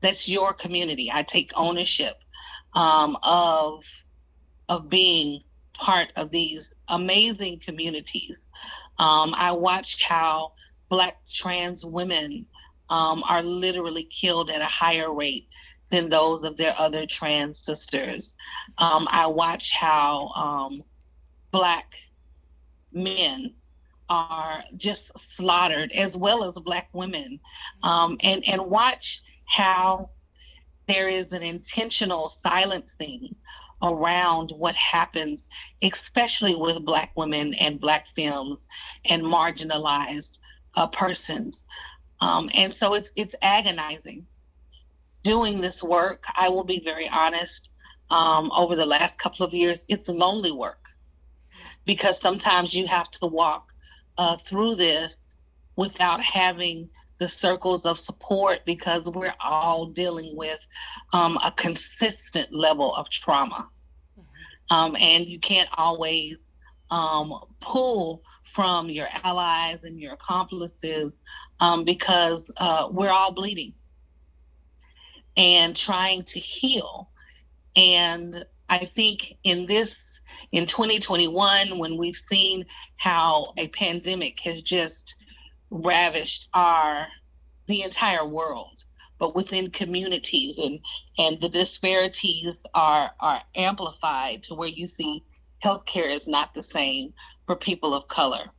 that's 0.00 0.28
your 0.28 0.52
community. 0.52 1.10
I 1.12 1.22
take 1.22 1.52
ownership 1.56 2.16
um, 2.74 3.16
of 3.22 3.84
of 4.68 4.88
being 4.88 5.42
part 5.74 6.08
of 6.16 6.30
these 6.30 6.74
amazing 6.88 7.60
communities. 7.60 8.48
Um, 8.98 9.34
I 9.36 9.52
watched 9.52 10.02
how 10.02 10.52
Black 10.88 11.18
trans 11.30 11.84
women 11.84 12.46
um, 12.90 13.22
are 13.28 13.42
literally 13.42 14.04
killed 14.04 14.50
at 14.50 14.62
a 14.62 14.66
higher 14.66 15.12
rate 15.12 15.48
than 15.90 16.08
those 16.08 16.44
of 16.44 16.56
their 16.56 16.74
other 16.76 17.06
trans 17.06 17.58
sisters. 17.58 18.36
Um, 18.76 19.08
I 19.10 19.26
watch 19.26 19.72
how 19.72 20.32
Black 21.58 21.92
men 22.92 23.52
are 24.08 24.62
just 24.76 25.18
slaughtered, 25.18 25.90
as 25.90 26.16
well 26.16 26.44
as 26.44 26.54
Black 26.60 26.88
women, 26.92 27.40
um, 27.82 28.16
and 28.22 28.44
and 28.46 28.62
watch 28.62 29.22
how 29.44 30.10
there 30.86 31.08
is 31.08 31.32
an 31.32 31.42
intentional 31.42 32.28
silencing 32.28 33.34
around 33.82 34.52
what 34.52 34.76
happens, 34.76 35.48
especially 35.82 36.54
with 36.54 36.84
Black 36.84 37.10
women 37.16 37.54
and 37.54 37.80
Black 37.80 38.06
femmes 38.14 38.68
and 39.04 39.20
marginalized 39.24 40.38
uh, 40.76 40.86
persons. 40.86 41.66
Um, 42.20 42.50
and 42.54 42.72
so 42.72 42.94
it's 42.94 43.12
it's 43.16 43.34
agonizing. 43.42 44.28
Doing 45.24 45.60
this 45.60 45.82
work, 45.82 46.22
I 46.36 46.50
will 46.50 46.62
be 46.62 46.80
very 46.84 47.08
honest. 47.08 47.72
Um, 48.10 48.52
over 48.56 48.76
the 48.76 48.86
last 48.86 49.18
couple 49.18 49.44
of 49.44 49.52
years, 49.52 49.84
it's 49.88 50.08
lonely 50.08 50.52
work 50.52 50.87
because 51.88 52.20
sometimes 52.20 52.74
you 52.74 52.86
have 52.86 53.10
to 53.10 53.24
walk 53.24 53.72
uh, 54.18 54.36
through 54.36 54.74
this 54.74 55.36
without 55.74 56.22
having 56.22 56.90
the 57.16 57.30
circles 57.30 57.86
of 57.86 57.98
support 57.98 58.60
because 58.66 59.08
we're 59.08 59.34
all 59.40 59.86
dealing 59.86 60.36
with 60.36 60.60
um, 61.14 61.38
a 61.42 61.50
consistent 61.50 62.52
level 62.52 62.94
of 62.94 63.08
trauma. 63.08 63.70
Mm-hmm. 64.20 64.74
Um, 64.74 64.96
and 64.96 65.24
you 65.24 65.40
can't 65.40 65.70
always 65.78 66.36
um, 66.90 67.32
pull 67.58 68.22
from 68.52 68.90
your 68.90 69.08
allies 69.24 69.78
and 69.82 69.98
your 69.98 70.12
accomplices 70.12 71.18
um, 71.58 71.86
because 71.86 72.50
uh, 72.58 72.88
we're 72.90 73.10
all 73.10 73.32
bleeding 73.32 73.72
and 75.38 75.74
trying 75.74 76.24
to 76.24 76.38
heal. 76.38 77.08
And 77.74 78.44
I 78.68 78.84
think 78.84 79.38
in 79.42 79.64
this, 79.64 80.07
in 80.52 80.66
2021, 80.66 81.78
when 81.78 81.96
we've 81.96 82.16
seen 82.16 82.66
how 82.96 83.52
a 83.56 83.68
pandemic 83.68 84.40
has 84.40 84.62
just 84.62 85.16
ravished 85.70 86.48
our 86.54 87.06
the 87.66 87.82
entire 87.82 88.24
world 88.24 88.84
but 89.18 89.34
within 89.34 89.70
communities 89.70 90.58
and 90.58 90.80
and 91.18 91.40
the 91.40 91.48
disparities 91.48 92.64
are 92.74 93.10
are 93.20 93.42
amplified 93.54 94.42
to 94.44 94.54
where 94.54 94.68
you 94.68 94.86
see 94.86 95.22
healthcare 95.62 96.10
is 96.10 96.28
not 96.28 96.54
the 96.54 96.62
same 96.62 97.12
for 97.46 97.56
people 97.56 97.94
of 97.94 98.08
color. 98.08 98.50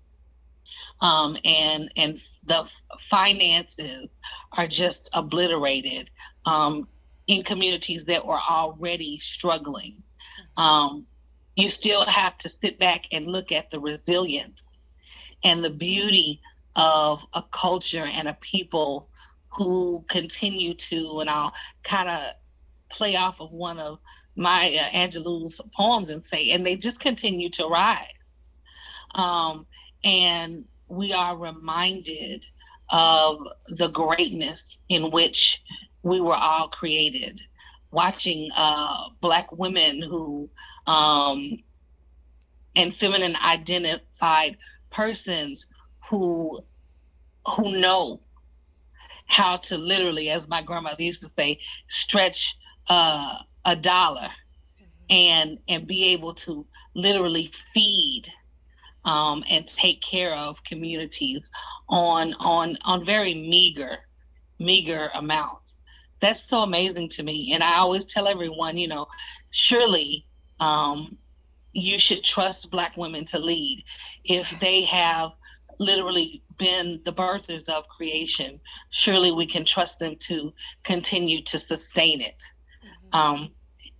Um, 1.02 1.38
and 1.46 1.92
and 1.96 2.20
the 2.46 2.70
finances 3.10 4.18
are 4.52 4.68
just 4.68 5.10
obliterated 5.14 6.12
um, 6.46 6.88
in 7.28 7.44
communities 7.44 8.06
that 8.06 8.26
were 8.26 8.40
already 8.40 9.18
struggling. 9.20 10.04
Um, 10.58 11.08
you 11.60 11.70
still 11.70 12.06
have 12.06 12.38
to 12.40 12.50
sit 12.50 12.80
back 12.80 13.06
and 13.12 13.28
look 13.28 13.52
at 13.52 13.72
the 13.72 13.80
resilience 13.80 14.86
and 15.44 15.64
the 15.64 15.70
beauty 15.70 16.42
of 16.76 17.20
a 17.34 17.44
culture 17.52 18.04
and 18.04 18.28
a 18.28 18.34
people 18.36 19.10
who 19.52 20.06
continue 20.08 20.74
to, 20.74 21.20
and 21.20 21.30
I'll 21.30 21.54
kind 21.84 22.08
of 22.08 22.22
play 22.90 23.16
off 23.16 23.42
of 23.42 23.52
one 23.52 23.80
of 23.80 24.00
my 24.36 24.78
uh, 24.80 24.96
Angelou's 24.96 25.60
poems 25.76 26.10
and 26.10 26.24
say, 26.24 26.52
and 26.52 26.66
they 26.66 26.78
just 26.78 27.00
continue 27.00 27.50
to 27.52 27.68
rise. 27.68 28.06
Um, 29.16 29.66
and 30.04 30.66
we 30.88 31.14
are 31.14 31.36
reminded 31.36 32.46
of 32.90 33.40
the 33.78 33.90
greatness 33.90 34.84
in 34.90 35.12
which 35.12 35.62
we 36.04 36.22
were 36.22 36.36
all 36.36 36.70
created. 36.70 37.42
Watching 37.92 38.50
uh, 38.56 39.10
Black 39.20 39.52
women 39.52 40.02
who, 40.02 40.50
um, 40.90 41.60
and 42.76 42.94
feminine 42.94 43.36
identified 43.36 44.58
persons 44.90 45.68
who 46.10 46.60
who 47.48 47.78
know 47.78 48.22
how 49.28 49.58
to 49.58 49.78
literally, 49.78 50.30
as 50.32 50.50
my 50.50 50.64
grandmother 50.64 51.04
used 51.04 51.22
to 51.22 51.28
say, 51.28 51.60
stretch 51.88 52.58
uh, 52.88 53.36
a 53.66 53.76
dollar 53.76 54.30
and 55.10 55.60
and 55.68 55.86
be 55.86 56.06
able 56.06 56.34
to 56.34 56.66
literally 56.96 57.52
feed 57.72 58.24
um, 59.06 59.44
and 59.48 59.68
take 59.68 60.02
care 60.02 60.34
of 60.34 60.64
communities 60.64 61.52
on 61.88 62.34
on 62.40 62.78
on 62.84 63.06
very 63.06 63.36
meager 63.36 63.98
meager 64.58 65.12
amounts. 65.14 65.84
That's 66.20 66.42
so 66.42 66.64
amazing 66.64 67.10
to 67.10 67.24
me, 67.24 67.52
and 67.54 67.64
I 67.64 67.78
always 67.78 68.06
tell 68.06 68.28
everyone, 68.28 68.78
you 68.78 68.88
know, 68.88 69.08
surely 69.52 70.26
um, 70.60 71.18
you 71.74 72.00
should 72.00 72.24
trust 72.24 72.72
Black 72.72 72.98
women 72.98 73.26
to 73.26 73.40
lead 73.40 73.84
if 74.24 74.60
they 74.60 74.84
have 74.84 75.32
literally 75.80 76.44
been 76.58 77.02
the 77.06 77.14
birthers 77.14 77.70
of 77.70 77.88
creation, 77.88 78.60
surely 78.90 79.32
we 79.32 79.48
can 79.48 79.64
trust 79.64 80.00
them 80.00 80.16
to 80.18 80.54
continue 80.84 81.42
to 81.44 81.58
sustain 81.58 82.22
it. 82.22 82.44
Mm-hmm. 82.84 83.18
Um, 83.18 83.52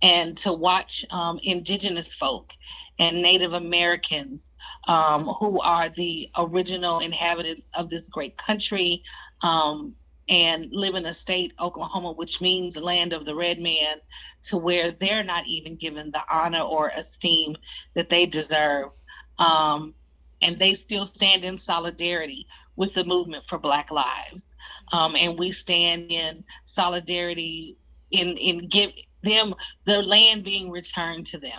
and 0.02 0.36
to 0.38 0.52
watch 0.52 1.04
um, 1.10 1.38
indigenous 1.42 2.14
folk 2.14 2.52
and 2.98 3.22
Native 3.22 3.52
Americans 3.52 4.56
um, 4.88 5.26
who 5.26 5.60
are 5.60 5.88
the 5.88 6.30
original 6.36 7.00
inhabitants 7.00 7.70
of 7.74 7.90
this 7.90 8.08
great 8.08 8.36
country 8.36 9.02
um, 9.42 9.94
and 10.30 10.68
live 10.70 10.94
in 10.94 11.06
a 11.06 11.12
state, 11.12 11.52
Oklahoma, 11.60 12.12
which 12.12 12.40
means 12.40 12.76
land 12.76 13.12
of 13.12 13.24
the 13.24 13.34
red 13.34 13.58
man, 13.58 13.96
to 14.44 14.56
where 14.56 14.92
they're 14.92 15.24
not 15.24 15.46
even 15.46 15.76
given 15.76 16.12
the 16.12 16.22
honor 16.32 16.62
or 16.62 16.90
esteem 16.94 17.56
that 17.94 18.08
they 18.08 18.26
deserve. 18.26 18.90
Um, 19.38 19.92
and 20.40 20.58
they 20.58 20.74
still 20.74 21.04
stand 21.04 21.44
in 21.44 21.58
solidarity 21.58 22.46
with 22.76 22.94
the 22.94 23.04
movement 23.04 23.44
for 23.44 23.58
Black 23.58 23.90
Lives. 23.90 24.56
Um, 24.92 25.16
and 25.16 25.36
we 25.38 25.50
stand 25.50 26.12
in 26.12 26.44
solidarity 26.64 27.76
in 28.10 28.36
in 28.36 28.68
give 28.68 28.92
them 29.22 29.54
the 29.84 30.00
land 30.02 30.44
being 30.44 30.70
returned 30.70 31.26
to 31.26 31.38
them, 31.38 31.58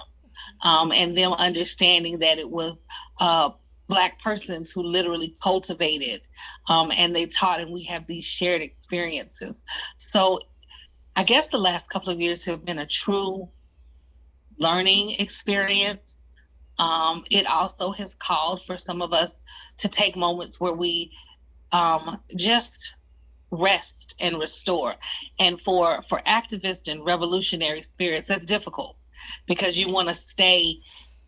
um, 0.64 0.92
and 0.92 1.16
them 1.16 1.34
understanding 1.34 2.20
that 2.20 2.40
it 2.40 2.50
was 2.50 2.86
uh, 3.20 3.50
black 3.92 4.22
persons 4.22 4.72
who 4.72 4.82
literally 4.82 5.36
cultivated 5.44 6.22
um, 6.70 6.92
and 6.96 7.14
they 7.14 7.26
taught 7.26 7.60
and 7.60 7.72
we 7.72 7.84
have 7.84 8.08
these 8.08 8.24
shared 8.24 8.62
experiences. 8.62 9.64
So 9.98 10.40
i 11.14 11.24
guess 11.24 11.50
the 11.50 11.58
last 11.58 11.90
couple 11.90 12.10
of 12.14 12.22
years 12.22 12.46
have 12.46 12.64
been 12.64 12.80
a 12.80 12.86
true 12.86 13.50
learning 14.58 15.16
experience. 15.20 16.28
Um, 16.80 17.26
it 17.30 17.46
also 17.48 17.92
has 17.92 18.16
called 18.16 18.64
for 18.64 18.78
some 18.78 19.02
of 19.02 19.12
us 19.12 19.42
to 19.80 19.90
take 19.90 20.16
moments 20.16 20.60
where 20.60 20.74
we 20.74 21.12
um, 21.72 22.22
just 22.36 22.96
rest 23.52 24.16
and 24.20 24.40
restore. 24.40 24.96
And 25.40 25.60
for 25.60 26.02
for 26.04 26.22
activists 26.26 26.88
and 26.92 27.04
revolutionary 27.04 27.82
spirits 27.82 28.30
that's 28.30 28.46
difficult 28.46 28.96
because 29.48 29.78
you 29.78 29.92
want 29.92 30.08
to 30.10 30.16
stay 30.16 30.80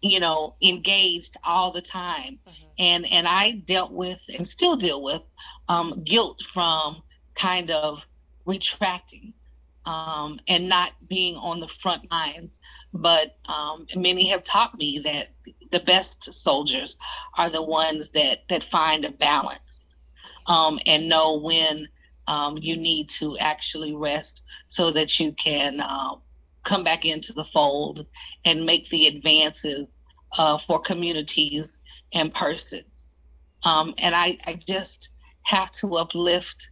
you 0.03 0.19
know 0.19 0.53
engaged 0.61 1.37
all 1.43 1.71
the 1.71 1.81
time 1.81 2.37
mm-hmm. 2.47 2.67
and 2.77 3.05
and 3.05 3.27
i 3.27 3.51
dealt 3.51 3.91
with 3.91 4.21
and 4.37 4.47
still 4.47 4.75
deal 4.75 5.01
with 5.01 5.21
um, 5.69 6.03
guilt 6.03 6.41
from 6.53 7.01
kind 7.35 7.71
of 7.71 8.03
retracting 8.45 9.33
um, 9.85 10.39
and 10.47 10.69
not 10.69 10.91
being 11.07 11.35
on 11.35 11.59
the 11.59 11.67
front 11.67 12.09
lines 12.11 12.59
but 12.93 13.37
um, 13.45 13.87
many 13.95 14.27
have 14.27 14.43
taught 14.43 14.77
me 14.77 14.99
that 14.99 15.29
the 15.71 15.79
best 15.79 16.33
soldiers 16.33 16.97
are 17.37 17.49
the 17.49 17.63
ones 17.63 18.11
that 18.11 18.39
that 18.49 18.63
find 18.63 19.05
a 19.05 19.11
balance 19.11 19.95
um, 20.47 20.79
and 20.85 21.07
know 21.07 21.37
when 21.37 21.87
um, 22.27 22.57
you 22.57 22.75
need 22.75 23.09
to 23.09 23.37
actually 23.37 23.95
rest 23.95 24.43
so 24.67 24.91
that 24.91 25.19
you 25.19 25.31
can 25.31 25.79
uh, 25.79 26.15
come 26.63 26.83
back 26.83 27.05
into 27.05 27.33
the 27.33 27.45
fold 27.45 28.05
and 28.45 28.65
make 28.65 28.89
the 28.89 29.07
advances 29.07 30.01
uh, 30.37 30.57
for 30.57 30.79
communities 30.79 31.79
and 32.13 32.33
persons. 32.33 33.15
Um, 33.63 33.93
and 33.97 34.15
I, 34.15 34.37
I, 34.45 34.55
just 34.55 35.09
have 35.43 35.71
to 35.71 35.95
uplift 35.95 36.69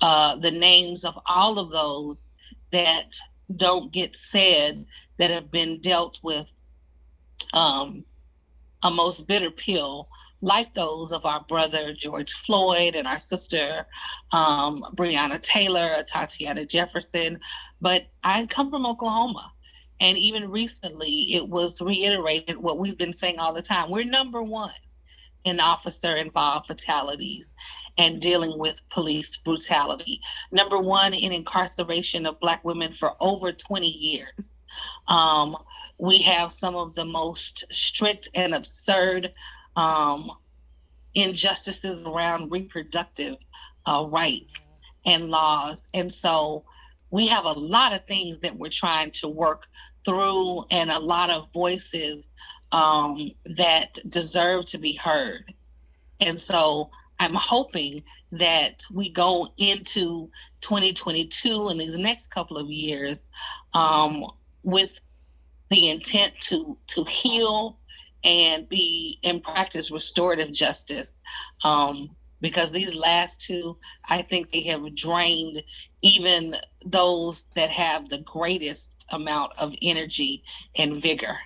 uh, 0.00 0.36
the 0.36 0.50
names 0.50 1.04
of 1.04 1.18
all 1.26 1.58
of 1.58 1.70
those 1.70 2.28
that 2.72 3.14
don't 3.54 3.92
get 3.92 4.16
said 4.16 4.86
that 5.18 5.30
have 5.30 5.50
been 5.50 5.80
dealt 5.80 6.18
with 6.22 6.46
um, 7.52 8.04
a 8.82 8.90
most 8.90 9.26
bitter 9.28 9.50
pill 9.50 10.08
like 10.42 10.74
those 10.74 11.12
of 11.12 11.26
our 11.26 11.44
brother 11.44 11.92
George 11.92 12.32
Floyd 12.32 12.96
and 12.96 13.06
our 13.06 13.18
sister 13.18 13.86
um, 14.32 14.84
Breonna 14.94 15.40
Taylor, 15.40 16.02
Tatiana 16.06 16.64
Jefferson. 16.66 17.40
But 17.80 18.06
I 18.22 18.46
come 18.46 18.70
from 18.70 18.86
Oklahoma. 18.86 19.52
And 20.02 20.16
even 20.16 20.50
recently, 20.50 21.34
it 21.34 21.46
was 21.46 21.82
reiterated 21.82 22.56
what 22.56 22.78
we've 22.78 22.96
been 22.96 23.12
saying 23.12 23.38
all 23.38 23.52
the 23.52 23.60
time. 23.60 23.90
We're 23.90 24.04
number 24.04 24.42
one 24.42 24.72
in 25.44 25.60
officer 25.60 26.16
involved 26.16 26.66
fatalities 26.66 27.54
and 27.98 28.20
dealing 28.20 28.58
with 28.58 28.80
police 28.88 29.36
brutality. 29.38 30.20
Number 30.52 30.78
one 30.78 31.12
in 31.12 31.32
incarceration 31.32 32.24
of 32.24 32.40
Black 32.40 32.64
women 32.64 32.94
for 32.94 33.12
over 33.20 33.52
20 33.52 33.86
years. 33.86 34.62
Um, 35.06 35.56
we 35.98 36.22
have 36.22 36.52
some 36.52 36.76
of 36.76 36.94
the 36.94 37.04
most 37.04 37.64
strict 37.70 38.28
and 38.34 38.54
absurd 38.54 39.32
um, 39.76 40.30
injustices 41.14 42.06
around 42.06 42.50
reproductive 42.50 43.36
uh, 43.86 44.06
rights 44.08 44.66
and 45.06 45.30
laws. 45.30 45.88
And 45.94 46.12
so 46.12 46.64
we 47.10 47.26
have 47.28 47.44
a 47.44 47.52
lot 47.52 47.92
of 47.92 48.06
things 48.06 48.40
that 48.40 48.56
we're 48.56 48.70
trying 48.70 49.10
to 49.12 49.28
work 49.28 49.66
through 50.04 50.64
and 50.70 50.90
a 50.90 50.98
lot 50.98 51.30
of 51.30 51.52
voices 51.52 52.32
um, 52.72 53.30
that 53.44 53.98
deserve 54.08 54.66
to 54.66 54.78
be 54.78 54.92
heard. 54.92 55.52
And 56.20 56.40
so 56.40 56.90
I'm 57.18 57.34
hoping 57.34 58.02
that 58.32 58.84
we 58.92 59.10
go 59.10 59.48
into 59.58 60.30
2022 60.60 61.68
and 61.68 61.80
these 61.80 61.96
next 61.96 62.28
couple 62.28 62.56
of 62.56 62.70
years 62.70 63.30
um, 63.74 64.24
with 64.62 65.00
the 65.70 65.88
intent 65.88 66.34
to 66.40 66.76
to 66.88 67.04
heal 67.04 67.78
and 68.24 68.68
be 68.68 69.18
in 69.22 69.40
practice 69.40 69.90
restorative 69.90 70.52
justice. 70.52 71.20
Um, 71.64 72.10
because 72.40 72.70
these 72.72 72.94
last 72.94 73.42
two, 73.42 73.76
I 74.08 74.22
think 74.22 74.50
they 74.50 74.62
have 74.62 74.94
drained 74.94 75.62
even 76.02 76.56
those 76.84 77.44
that 77.54 77.70
have 77.70 78.08
the 78.08 78.22
greatest 78.22 79.06
amount 79.10 79.52
of 79.58 79.74
energy 79.82 80.42
and 80.76 81.00
vigor. 81.02 81.36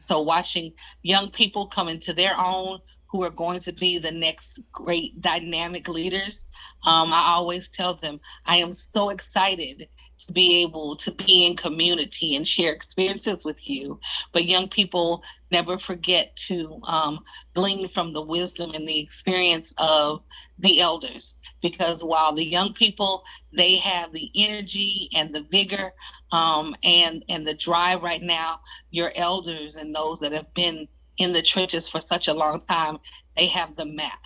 So, 0.00 0.22
watching 0.22 0.72
young 1.02 1.30
people 1.30 1.66
come 1.66 1.88
into 1.88 2.12
their 2.12 2.34
own 2.38 2.80
who 3.06 3.22
are 3.22 3.30
going 3.30 3.60
to 3.60 3.72
be 3.72 3.98
the 3.98 4.10
next 4.10 4.60
great 4.72 5.20
dynamic 5.20 5.88
leaders, 5.88 6.48
um, 6.84 7.12
I 7.12 7.26
always 7.28 7.68
tell 7.68 7.94
them, 7.94 8.20
I 8.46 8.56
am 8.56 8.72
so 8.72 9.10
excited 9.10 9.88
to 10.26 10.32
be 10.32 10.62
able 10.62 10.96
to 10.96 11.10
be 11.12 11.44
in 11.46 11.56
community 11.56 12.36
and 12.36 12.46
share 12.46 12.72
experiences 12.72 13.44
with 13.44 13.68
you. 13.68 13.98
But 14.32 14.46
young 14.46 14.68
people 14.68 15.22
never 15.50 15.78
forget 15.78 16.36
to 16.48 16.80
um, 16.84 17.20
glean 17.54 17.88
from 17.88 18.12
the 18.12 18.22
wisdom 18.22 18.72
and 18.74 18.88
the 18.88 18.98
experience 18.98 19.74
of 19.78 20.22
the 20.58 20.80
elders. 20.80 21.40
Because 21.62 22.04
while 22.04 22.32
the 22.32 22.46
young 22.46 22.72
people, 22.72 23.22
they 23.52 23.76
have 23.76 24.12
the 24.12 24.30
energy 24.34 25.08
and 25.14 25.34
the 25.34 25.42
vigor 25.42 25.92
um, 26.32 26.74
and 26.82 27.24
and 27.28 27.46
the 27.46 27.54
drive 27.54 28.02
right 28.02 28.22
now, 28.22 28.60
your 28.90 29.12
elders 29.14 29.76
and 29.76 29.94
those 29.94 30.20
that 30.20 30.32
have 30.32 30.52
been 30.54 30.86
in 31.18 31.32
the 31.32 31.42
trenches 31.42 31.88
for 31.88 32.00
such 32.00 32.28
a 32.28 32.34
long 32.34 32.62
time, 32.68 32.98
they 33.36 33.46
have 33.46 33.74
the 33.74 33.84
map 33.84 34.20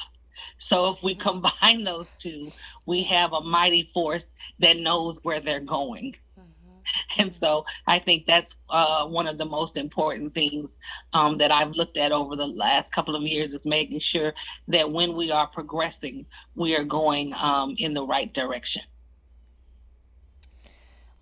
so 0.65 0.93
if 0.93 1.03
we 1.03 1.15
combine 1.15 1.85
those 1.85 2.15
two, 2.15 2.51
we 2.87 3.03
have 3.03 3.35
a 3.35 3.43
mighty 3.43 3.91
force 3.93 4.31
that 4.61 4.79
knows 4.79 5.23
where 5.23 5.39
they're 5.39 5.61
going. 5.61 6.17
Mm-hmm. 6.41 7.21
And 7.21 7.35
so 7.35 7.67
I 7.87 7.99
think 7.99 8.25
that's 8.25 8.57
uh, 8.71 9.07
one 9.07 9.27
of 9.27 9.37
the 9.37 9.45
most 9.45 9.77
important 9.77 10.33
things 10.33 10.79
um, 11.13 11.37
that 11.37 11.53
I've 11.53 11.73
looked 11.73 11.99
at 11.99 12.13
over 12.13 12.35
the 12.35 12.47
last 12.47 12.95
couple 12.95 13.15
of 13.15 13.25
years 13.25 13.53
is 13.53 13.67
making 13.67 13.99
sure 13.99 14.33
that 14.69 14.91
when 14.91 15.15
we 15.15 15.31
are 15.31 15.47
progressing, 15.47 16.25
we 16.55 16.75
are 16.75 16.85
going 16.85 17.35
um, 17.39 17.75
in 17.77 17.93
the 17.93 18.07
right 18.07 18.33
direction. 18.33 18.85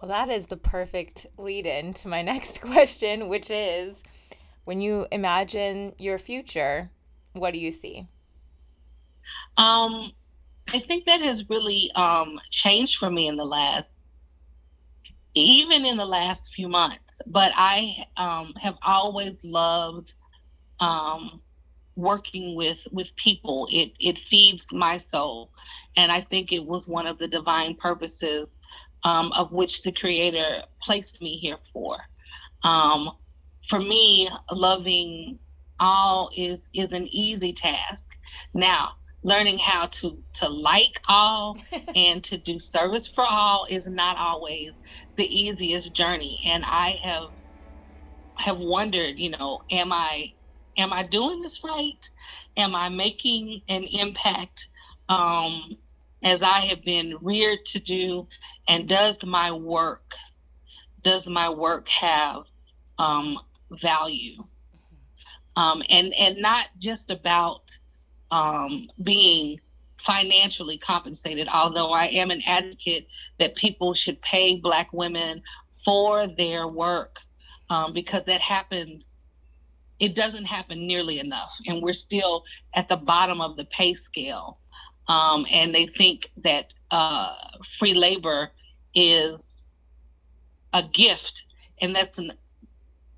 Well, 0.01 0.09
that 0.09 0.29
is 0.29 0.47
the 0.47 0.57
perfect 0.57 1.27
lead 1.37 1.67
in 1.67 1.95
to 1.95 2.07
my 2.07 2.23
next 2.33 2.61
question, 2.61 3.29
which 3.29 3.51
is 3.51 4.05
when 4.63 4.81
you 4.81 5.09
imagine 5.11 5.95
your 5.99 6.19
future, 6.19 6.91
what 7.33 7.53
do 7.53 7.59
you 7.59 7.73
see? 7.73 8.07
Um, 9.57 10.13
I 10.73 10.79
think 10.81 11.07
that 11.07 11.21
has 11.21 11.49
really 11.49 11.91
um, 11.95 12.39
changed 12.51 12.97
for 12.97 13.11
me 13.11 13.29
in 13.29 13.37
the 13.37 13.45
last, 13.45 13.91
even 15.35 15.85
in 15.85 15.97
the 15.97 16.07
last 16.07 16.53
few 16.55 16.69
months. 16.69 17.21
But 17.27 17.53
I 17.55 18.07
um, 18.17 18.55
have 18.61 18.77
always 18.83 19.45
loved 19.45 20.15
um, 20.81 21.41
working 21.97 22.55
with 22.57 22.87
with 22.91 23.15
people. 23.17 23.69
It 23.71 23.93
it 24.01 24.19
feeds 24.19 24.73
my 24.73 24.99
soul, 24.99 25.51
and 25.97 26.11
I 26.11 26.21
think 26.21 26.53
it 26.53 26.65
was 26.65 26.89
one 26.89 27.07
of 27.07 27.19
the 27.19 27.29
divine 27.29 27.75
purposes 27.75 28.61
um, 29.05 29.33
of 29.33 29.53
which 29.53 29.83
the 29.83 29.93
Creator 29.93 30.63
placed 30.83 31.21
me 31.21 31.37
here 31.37 31.59
for. 31.73 31.99
Um, 32.63 33.11
for 33.69 33.79
me, 33.79 34.29
loving 34.51 35.39
all 35.81 36.31
is 36.37 36.71
is 36.75 36.93
an 36.93 37.09
easy 37.11 37.53
task. 37.53 38.17
Now, 38.55 38.93
learning 39.23 39.59
how 39.59 39.87
to 39.87 40.19
to 40.35 40.49
like 40.49 41.01
all 41.09 41.59
and 41.97 42.25
to 42.25 42.39
do 42.39 42.59
service 42.59 43.09
for 43.09 43.25
all 43.29 43.67
is 43.71 43.89
not 43.89 44.19
always 44.19 44.73
the 45.17 45.27
easiest 45.27 45.95
journey. 45.95 46.41
And 46.47 46.65
i 46.67 46.97
have 47.03 47.31
have 48.37 48.59
wondered 48.59 49.19
you 49.19 49.31
know 49.31 49.61
am 49.71 49.93
i 49.93 50.33
am 50.79 50.93
i 50.93 51.05
doing 51.07 51.43
this 51.43 51.63
right? 51.65 52.09
Am 52.57 52.75
i 52.75 52.89
making 52.89 53.63
an 53.69 53.85
impact 53.85 54.69
um 55.09 55.71
as 56.23 56.43
i 56.43 56.61
have 56.61 56.85
been 56.85 57.17
reared 57.21 57.65
to 57.67 57.81
do? 57.81 58.29
And 58.69 58.89
does 58.89 59.25
my 59.25 59.53
work 59.53 60.15
does 61.03 61.29
my 61.29 61.51
work 61.51 61.89
have 61.89 62.45
um 62.99 63.39
value? 63.71 64.39
Mm-hmm. 64.43 65.63
um 65.63 65.83
and 65.91 66.15
and 66.15 66.39
not 66.39 66.69
just 66.79 67.11
about 67.11 67.79
um, 68.33 68.89
being 69.05 69.61
financially 69.99 70.79
compensated, 70.79 71.47
although 71.53 71.93
I 71.93 72.07
am 72.07 72.31
an 72.33 72.43
advocate 72.47 73.07
that 73.39 73.55
people 73.55 73.95
should 73.95 74.21
pay 74.21 74.57
Black 74.57 74.93
women 74.93 75.43
for 75.85 76.27
their 76.27 76.67
work 76.67 77.19
um, 77.71 77.93
because 77.93 78.25
that 78.25 78.41
happens. 78.41 79.07
It 80.01 80.17
doesn't 80.17 80.47
happen 80.47 80.87
nearly 80.87 81.21
enough, 81.21 81.57
and 81.67 81.81
we're 81.81 81.93
still 81.93 82.45
at 82.75 82.89
the 82.89 82.97
bottom 82.97 83.41
of 83.41 83.57
the 83.57 83.67
pay 83.67 83.95
scale. 83.95 84.59
Um, 85.07 85.47
and 85.51 85.75
they 85.75 85.87
think 85.87 86.31
that 86.39 86.73
uh, 86.91 87.37
free 87.79 87.95
labor 87.95 88.51
is 88.95 89.67
a 90.73 90.83
gift, 90.83 91.45
and 91.81 91.95
that's 91.95 92.19
an, 92.19 92.33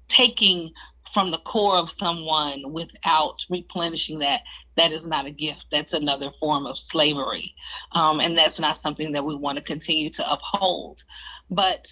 taking 0.09 0.73
from 1.13 1.31
the 1.31 1.39
core 1.39 1.77
of 1.77 1.91
someone 1.91 2.73
without 2.73 3.45
replenishing 3.49 4.19
that 4.19 4.43
that 4.77 4.93
is 4.93 5.07
not 5.07 5.27
a 5.27 5.31
gift. 5.31 5.67
That's 5.71 5.93
another 5.93 6.31
form 6.31 6.67
of 6.67 6.79
slavery. 6.79 7.55
Um, 7.93 8.21
and 8.21 8.37
that's 8.37 8.61
not 8.61 8.77
something 8.77 9.13
that 9.13 9.25
we 9.25 9.37
want 9.37 9.57
to 9.57 9.63
continue 9.63 10.11
to 10.11 10.33
uphold. 10.33 11.05
But 11.51 11.87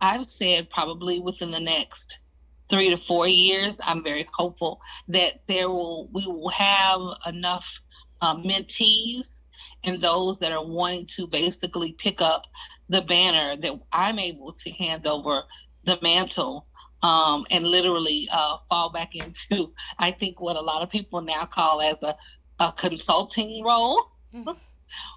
i've 0.00 0.26
said 0.26 0.68
probably 0.70 1.18
within 1.20 1.50
the 1.50 1.60
next 1.60 2.20
three 2.68 2.90
to 2.90 2.96
four 2.96 3.26
years 3.26 3.78
i'm 3.82 4.02
very 4.02 4.28
hopeful 4.32 4.80
that 5.08 5.40
there 5.46 5.68
will 5.68 6.08
we 6.12 6.26
will 6.26 6.50
have 6.50 7.00
enough 7.26 7.80
um, 8.20 8.42
mentees 8.42 9.42
and 9.84 10.00
those 10.00 10.38
that 10.38 10.52
are 10.52 10.64
wanting 10.64 11.06
to 11.06 11.26
basically 11.26 11.92
pick 11.92 12.20
up 12.20 12.44
the 12.88 13.02
banner 13.02 13.56
that 13.56 13.72
i'm 13.92 14.18
able 14.18 14.52
to 14.52 14.70
hand 14.72 15.06
over 15.06 15.42
the 15.84 15.98
mantle 16.02 16.66
um, 17.04 17.44
and 17.50 17.66
literally 17.66 18.28
uh, 18.32 18.56
fall 18.70 18.90
back 18.90 19.14
into, 19.14 19.74
I 19.98 20.10
think, 20.10 20.40
what 20.40 20.56
a 20.56 20.60
lot 20.62 20.82
of 20.82 20.88
people 20.88 21.20
now 21.20 21.44
call 21.44 21.82
as 21.82 22.02
a, 22.02 22.16
a 22.58 22.72
consulting 22.72 23.62
role 23.62 24.10
mm-hmm. 24.34 24.52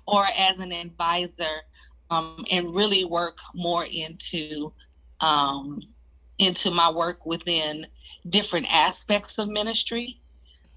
or 0.06 0.28
as 0.38 0.60
an 0.60 0.74
advisor, 0.74 1.62
um, 2.10 2.46
and 2.52 2.76
really 2.76 3.06
work 3.06 3.38
more 3.56 3.86
into 3.86 4.74
um, 5.22 5.82
into 6.38 6.72
my 6.72 6.92
work 6.92 7.26
within 7.26 7.88
different 8.30 8.68
aspects 8.70 9.38
of 9.38 9.48
ministry. 9.48 10.20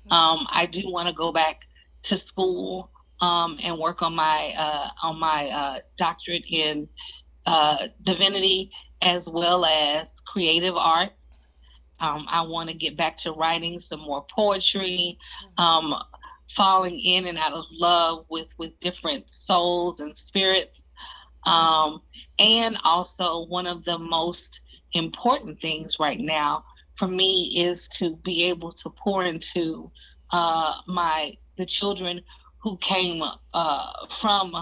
Mm-hmm. 0.06 0.12
Um, 0.12 0.46
I 0.48 0.66
do 0.66 0.82
want 0.92 1.08
to 1.08 1.14
go 1.14 1.32
back 1.32 1.62
to 2.02 2.16
school 2.16 2.92
um, 3.20 3.58
and 3.60 3.78
work 3.78 4.00
on 4.00 4.14
my 4.14 4.54
uh, 4.56 4.90
on 5.02 5.18
my 5.18 5.48
uh, 5.48 5.78
doctorate 5.96 6.44
in 6.48 6.88
uh, 7.46 7.88
divinity 8.00 8.70
as 9.02 9.28
well 9.28 9.64
as 9.64 10.20
creative 10.20 10.76
arts. 10.76 11.48
Um, 12.00 12.26
I 12.28 12.42
want 12.42 12.70
to 12.70 12.74
get 12.74 12.96
back 12.96 13.16
to 13.18 13.32
writing 13.32 13.78
some 13.78 14.00
more 14.00 14.24
poetry, 14.24 15.18
um, 15.58 15.94
falling 16.50 16.98
in 16.98 17.26
and 17.26 17.38
out 17.38 17.52
of 17.52 17.64
love 17.70 18.24
with 18.28 18.52
with 18.58 18.78
different 18.80 19.32
souls 19.32 20.00
and 20.00 20.16
spirits, 20.16 20.90
um, 21.44 22.00
and 22.38 22.78
also 22.84 23.44
one 23.46 23.66
of 23.66 23.84
the 23.84 23.98
most 23.98 24.60
important 24.92 25.60
things 25.60 26.00
right 26.00 26.18
now 26.18 26.64
for 27.00 27.08
me 27.08 27.52
is 27.56 27.88
to 27.88 28.16
be 28.16 28.44
able 28.44 28.72
to 28.72 28.90
pour 28.90 29.24
into 29.24 29.90
uh, 30.30 30.74
my 30.86 31.36
the 31.56 31.66
children 31.66 32.20
who 32.62 32.76
came 32.78 33.22
uh, 33.54 33.92
from 34.08 34.54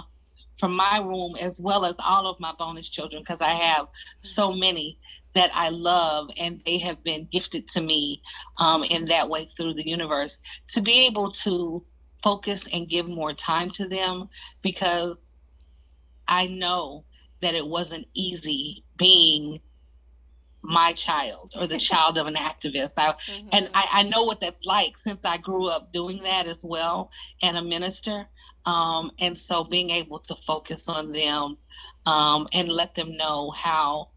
from 0.58 0.74
my 0.74 0.98
room 0.98 1.36
as 1.36 1.60
well 1.60 1.84
as 1.84 1.94
all 1.98 2.26
of 2.26 2.40
my 2.40 2.52
bonus 2.58 2.88
children 2.88 3.22
because 3.22 3.40
I 3.40 3.50
have 3.50 3.86
so 4.20 4.52
many 4.52 4.98
that 5.34 5.50
I 5.54 5.68
love 5.68 6.30
and 6.36 6.60
they 6.64 6.78
have 6.78 7.02
been 7.04 7.28
gifted 7.30 7.68
to 7.68 7.80
me 7.80 8.22
um, 8.56 8.82
in 8.82 9.06
that 9.06 9.28
way 9.28 9.44
through 9.44 9.74
the 9.74 9.86
universe 9.86 10.40
to 10.68 10.80
be 10.80 11.06
able 11.06 11.30
to 11.32 11.84
focus 12.22 12.66
and 12.72 12.88
give 12.88 13.08
more 13.08 13.32
time 13.32 13.70
to 13.70 13.86
them 13.86 14.28
because 14.62 15.26
I 16.26 16.46
know 16.46 17.04
that 17.40 17.54
it 17.54 17.66
wasn't 17.66 18.08
easy 18.14 18.84
being 18.96 19.60
my 20.62 20.92
child 20.92 21.54
or 21.58 21.66
the 21.66 21.78
child 21.90 22.18
of 22.18 22.26
an 22.26 22.34
activist. 22.34 22.94
I, 22.96 23.10
mm-hmm. 23.10 23.48
And 23.52 23.70
I, 23.74 23.88
I 23.92 24.02
know 24.02 24.24
what 24.24 24.40
that's 24.40 24.64
like 24.64 24.98
since 24.98 25.24
I 25.24 25.36
grew 25.36 25.68
up 25.68 25.92
doing 25.92 26.22
that 26.24 26.46
as 26.46 26.64
well 26.64 27.10
and 27.42 27.56
a 27.56 27.62
minister. 27.62 28.26
Um, 28.68 29.12
and 29.18 29.38
so 29.38 29.64
being 29.64 29.88
able 29.88 30.18
to 30.18 30.34
focus 30.34 30.90
on 30.90 31.10
them 31.10 31.56
um, 32.04 32.48
and 32.52 32.68
let 32.68 32.94
them 32.94 33.16
know 33.16 33.50
how, 33.50 34.10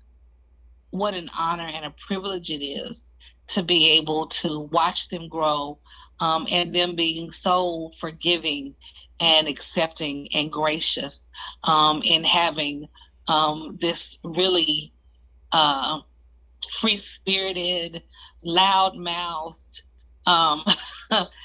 what 0.90 1.14
an 1.14 1.30
honor 1.38 1.70
and 1.74 1.86
a 1.86 1.92
privilege 1.92 2.52
it 2.52 2.62
is 2.62 3.06
to 3.48 3.64
be 3.64 3.92
able 3.92 4.28
to 4.28 4.60
watch 4.60 5.08
them 5.08 5.30
grow 5.30 5.78
um, 6.20 6.48
and 6.52 6.76
them 6.76 6.98
being 6.98 7.32
so 7.32 7.92
forgiving 7.98 8.76
and 9.22 9.48
accepting 9.48 10.28
and 10.34 10.52
gracious 10.52 11.30
um, 11.64 12.02
in 12.04 12.26
having 12.26 12.90
um, 13.30 13.78
this 13.80 14.20
really 14.22 14.92
uh, 15.54 16.02
free 16.74 16.98
spirited, 16.98 18.04
loud 18.44 18.98
mouthed, 18.98 19.84
um, 20.26 20.66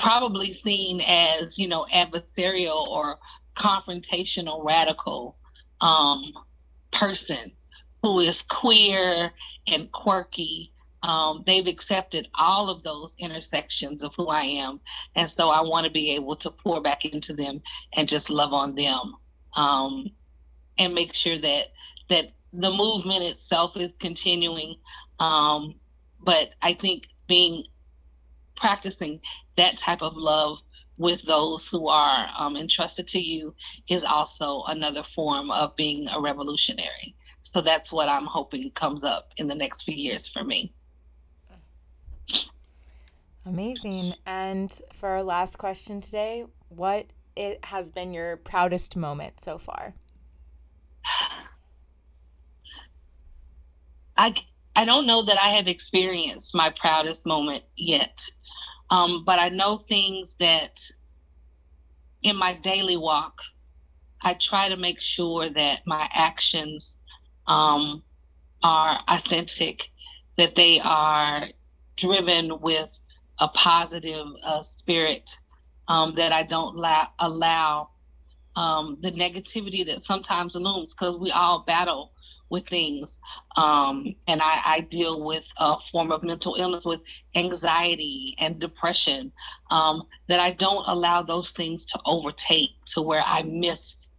probably 0.00 0.50
seen 0.50 1.02
as 1.06 1.58
you 1.58 1.68
know 1.68 1.86
adversarial 1.92 2.88
or 2.88 3.18
confrontational 3.54 4.64
radical 4.64 5.36
um, 5.80 6.32
person 6.90 7.52
who 8.02 8.20
is 8.20 8.42
queer 8.42 9.30
and 9.66 9.92
quirky. 9.92 10.72
Um, 11.02 11.44
they've 11.46 11.66
accepted 11.66 12.28
all 12.34 12.68
of 12.68 12.82
those 12.82 13.14
intersections 13.18 14.02
of 14.02 14.14
who 14.14 14.28
i 14.28 14.42
am. 14.42 14.80
And 15.14 15.28
so 15.28 15.48
i 15.48 15.62
want 15.62 15.84
to 15.84 15.92
be 15.92 16.10
able 16.14 16.36
to 16.36 16.50
pour 16.50 16.80
back 16.80 17.04
into 17.04 17.34
them 17.34 17.62
and 17.94 18.08
just 18.08 18.30
love 18.30 18.52
on 18.52 18.74
them 18.74 19.14
um, 19.54 20.10
and 20.78 20.94
make 20.94 21.14
sure 21.14 21.38
that 21.38 21.66
that 22.08 22.26
the 22.52 22.70
movement 22.70 23.22
itself 23.22 23.76
is 23.76 23.94
continuing. 23.94 24.76
Um, 25.18 25.74
but 26.22 26.50
i 26.62 26.74
think 26.74 27.08
being 27.26 27.64
practicing 28.56 29.20
that 29.60 29.78
type 29.78 30.02
of 30.02 30.16
love 30.16 30.58
with 30.96 31.22
those 31.22 31.68
who 31.68 31.88
are 31.88 32.28
um, 32.36 32.56
entrusted 32.56 33.06
to 33.08 33.20
you 33.20 33.54
is 33.88 34.04
also 34.04 34.62
another 34.66 35.02
form 35.02 35.50
of 35.50 35.74
being 35.76 36.08
a 36.08 36.20
revolutionary. 36.20 37.14
So 37.42 37.60
that's 37.60 37.92
what 37.92 38.08
I'm 38.08 38.26
hoping 38.26 38.70
comes 38.72 39.04
up 39.04 39.32
in 39.36 39.46
the 39.46 39.54
next 39.54 39.82
few 39.82 39.94
years 39.94 40.28
for 40.28 40.44
me. 40.44 40.72
Amazing. 43.46 44.14
And 44.26 44.78
for 44.92 45.08
our 45.08 45.22
last 45.22 45.56
question 45.56 46.00
today, 46.00 46.44
what 46.68 47.06
it 47.36 47.64
has 47.64 47.90
been 47.90 48.12
your 48.12 48.36
proudest 48.36 48.96
moment 48.96 49.40
so 49.40 49.56
far? 49.56 49.94
I 54.16 54.34
I 54.76 54.84
don't 54.84 55.06
know 55.06 55.22
that 55.22 55.38
I 55.38 55.48
have 55.50 55.66
experienced 55.66 56.54
my 56.54 56.70
proudest 56.70 57.26
moment 57.26 57.64
yet. 57.76 58.22
Um, 58.90 59.24
but 59.24 59.38
I 59.38 59.48
know 59.48 59.78
things 59.78 60.34
that 60.40 60.80
in 62.22 62.36
my 62.36 62.54
daily 62.54 62.96
walk, 62.96 63.40
I 64.22 64.34
try 64.34 64.68
to 64.68 64.76
make 64.76 65.00
sure 65.00 65.48
that 65.48 65.80
my 65.86 66.08
actions 66.12 66.98
um, 67.46 68.02
are 68.62 69.00
authentic, 69.08 69.90
that 70.36 70.54
they 70.54 70.80
are 70.80 71.48
driven 71.96 72.60
with 72.60 72.96
a 73.38 73.48
positive 73.48 74.26
uh, 74.44 74.62
spirit, 74.62 75.30
um, 75.88 76.14
that 76.16 76.32
I 76.32 76.42
don't 76.42 76.76
la- 76.76 77.08
allow 77.18 77.90
um, 78.56 78.98
the 79.00 79.12
negativity 79.12 79.86
that 79.86 80.00
sometimes 80.00 80.54
looms 80.56 80.94
because 80.94 81.16
we 81.16 81.30
all 81.30 81.60
battle 81.60 82.12
with 82.50 82.68
things. 82.68 83.20
Um, 83.56 84.14
and 84.26 84.42
I, 84.42 84.60
I, 84.64 84.80
deal 84.80 85.24
with 85.24 85.46
a 85.56 85.78
form 85.80 86.12
of 86.12 86.22
mental 86.22 86.56
illness 86.56 86.84
with 86.84 87.00
anxiety 87.34 88.34
and 88.38 88.58
depression, 88.58 89.32
um, 89.70 90.02
that 90.28 90.40
I 90.40 90.50
don't 90.52 90.84
allow 90.86 91.22
those 91.22 91.52
things 91.52 91.86
to 91.86 92.00
overtake 92.04 92.70
to 92.94 93.02
where 93.02 93.22
I 93.24 93.42
miss 93.42 94.10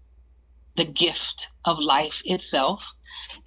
the 0.75 0.85
gift 0.85 1.49
of 1.65 1.79
life 1.79 2.21
itself. 2.25 2.95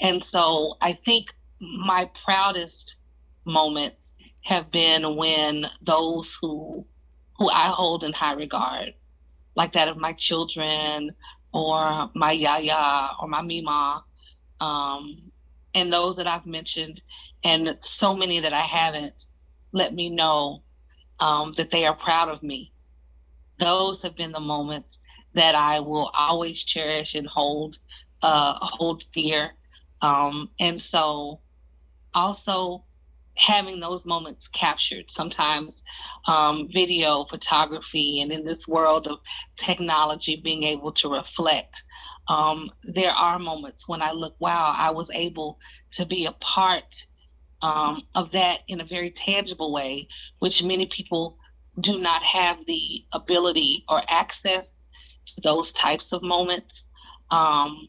And 0.01 0.23
so 0.23 0.77
I 0.81 0.93
think 0.93 1.35
my 1.61 2.11
proudest 2.25 2.97
moments 3.45 4.13
have 4.43 4.71
been 4.71 5.17
when 5.17 5.67
those 5.83 6.37
who 6.41 6.87
who 7.39 7.49
I 7.49 7.69
hold 7.69 8.05
in 8.05 8.13
high 8.13 8.35
regard, 8.35 8.95
like 9.57 9.73
that 9.73 9.89
of 9.89 9.97
my 9.97 10.13
children 10.13 11.11
or 11.53 12.11
my 12.15 12.31
yaya 12.31 13.11
or 13.21 13.27
my 13.27 13.43
mima, 13.43 14.05
um, 14.61 15.31
and 15.75 15.93
those 15.93 16.17
that 16.17 16.27
I've 16.27 16.47
mentioned, 16.47 17.03
and 17.43 17.77
so 17.81 18.17
many 18.17 18.41
that 18.41 18.53
I 18.53 18.63
haven't, 18.63 19.27
let 19.73 19.93
me 19.93 20.11
know 20.11 20.63
um, 21.21 21.53
that 21.57 21.71
they 21.71 21.87
are 21.87 21.95
proud 21.95 22.29
of 22.29 22.43
me. 22.43 22.73
Those 23.59 24.03
have 24.03 24.17
been 24.17 24.33
the 24.33 24.41
moments 24.41 24.99
that 25.35 25.55
I 25.55 25.81
will 25.81 26.11
always 26.17 26.63
cherish 26.63 27.15
and 27.15 27.27
hold 27.27 27.79
uh, 28.23 28.55
hold 28.61 29.05
dear. 29.13 29.51
Um, 30.01 30.51
and 30.59 30.81
so, 30.81 31.41
also 32.15 32.85
having 33.37 33.81
those 33.81 34.07
moments 34.07 34.49
captured 34.49 35.11
sometimes 35.11 35.83
um, 36.27 36.69
video 36.73 37.25
photography 37.25 38.21
and 38.21 38.31
in 38.31 38.45
this 38.45 38.69
world 38.69 39.09
of 39.09 39.19
technology 39.57 40.37
being 40.37 40.63
able 40.63 40.93
to 40.93 41.09
reflect 41.09 41.83
um, 42.29 42.71
there 42.83 43.13
are 43.13 43.39
moments 43.39 43.89
when 43.89 44.03
I 44.03 44.13
look, 44.13 44.35
wow, 44.39 44.75
I 44.77 44.91
was 44.91 45.11
able 45.11 45.59
to 45.93 46.07
be 46.07 46.27
a 46.27 46.33
part 46.33 47.07
um, 47.63 48.03
of 48.15 48.33
that 48.33 48.61
in 48.69 48.81
a 48.81 48.85
very 48.85 49.11
tangible 49.11 49.73
way, 49.73 50.09
which 50.39 50.65
many 50.65 50.87
people 50.87 51.39
do 51.81 51.99
not 51.99 52.23
have 52.23 52.65
the 52.67 53.05
ability 53.13 53.85
or 53.89 54.03
access 54.09 54.87
to 55.27 55.41
those 55.41 55.73
types 55.73 56.13
of 56.13 56.23
moments. 56.23 56.87
Um, 57.31 57.89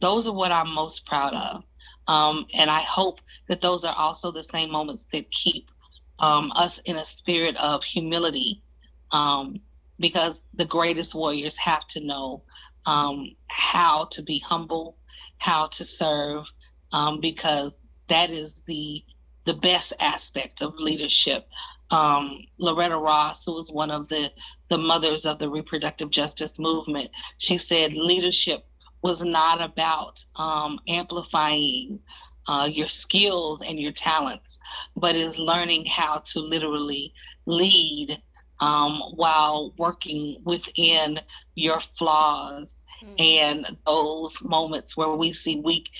those 0.00 0.28
are 0.28 0.34
what 0.34 0.52
I'm 0.52 0.74
most 0.74 1.06
proud 1.06 1.34
of. 1.34 1.64
Um, 2.06 2.46
and 2.52 2.70
I 2.70 2.80
hope 2.80 3.20
that 3.48 3.60
those 3.60 3.84
are 3.84 3.94
also 3.96 4.30
the 4.30 4.42
same 4.42 4.70
moments 4.70 5.06
that 5.08 5.30
keep 5.30 5.70
um, 6.18 6.52
us 6.54 6.78
in 6.80 6.96
a 6.96 7.04
spirit 7.04 7.56
of 7.56 7.84
humility 7.84 8.62
um, 9.10 9.60
because 9.98 10.46
the 10.54 10.64
greatest 10.64 11.14
warriors 11.14 11.56
have 11.56 11.86
to 11.88 12.00
know 12.00 12.42
um, 12.86 13.34
how 13.46 14.06
to 14.06 14.22
be 14.22 14.38
humble, 14.38 14.96
how 15.38 15.66
to 15.68 15.84
serve, 15.84 16.46
um, 16.92 17.20
because 17.20 17.86
that 18.08 18.30
is 18.30 18.62
the 18.66 19.04
the 19.44 19.54
best 19.54 19.92
aspect 20.00 20.62
of 20.62 20.74
leadership. 20.76 21.46
Um, 21.90 22.38
Loretta 22.58 22.96
Ross, 22.96 23.44
who 23.44 23.54
was 23.54 23.70
one 23.70 23.90
of 23.90 24.08
the 24.08 24.32
the 24.68 24.78
mothers 24.78 25.26
of 25.26 25.38
the 25.38 25.50
reproductive 25.50 26.10
justice 26.10 26.58
movement, 26.58 27.10
she 27.38 27.58
said 27.58 27.92
leadership 27.92 28.66
was 29.02 29.22
not 29.22 29.60
about 29.60 30.24
um, 30.36 30.80
amplifying 30.88 32.00
uh, 32.48 32.68
your 32.72 32.88
skills 32.88 33.62
and 33.62 33.78
your 33.78 33.92
talents, 33.92 34.58
but 34.96 35.14
is 35.14 35.38
learning 35.38 35.84
how 35.86 36.22
to 36.24 36.40
literally 36.40 37.12
lead 37.46 38.20
um, 38.64 39.02
while 39.14 39.74
working 39.76 40.40
within 40.44 41.20
your 41.54 41.80
flaws 41.80 42.82
mm. 43.04 43.14
and 43.18 43.76
those 43.86 44.42
moments 44.42 44.96
where 44.96 45.10
we 45.10 45.34
see 45.34 45.60
weak 45.60 45.90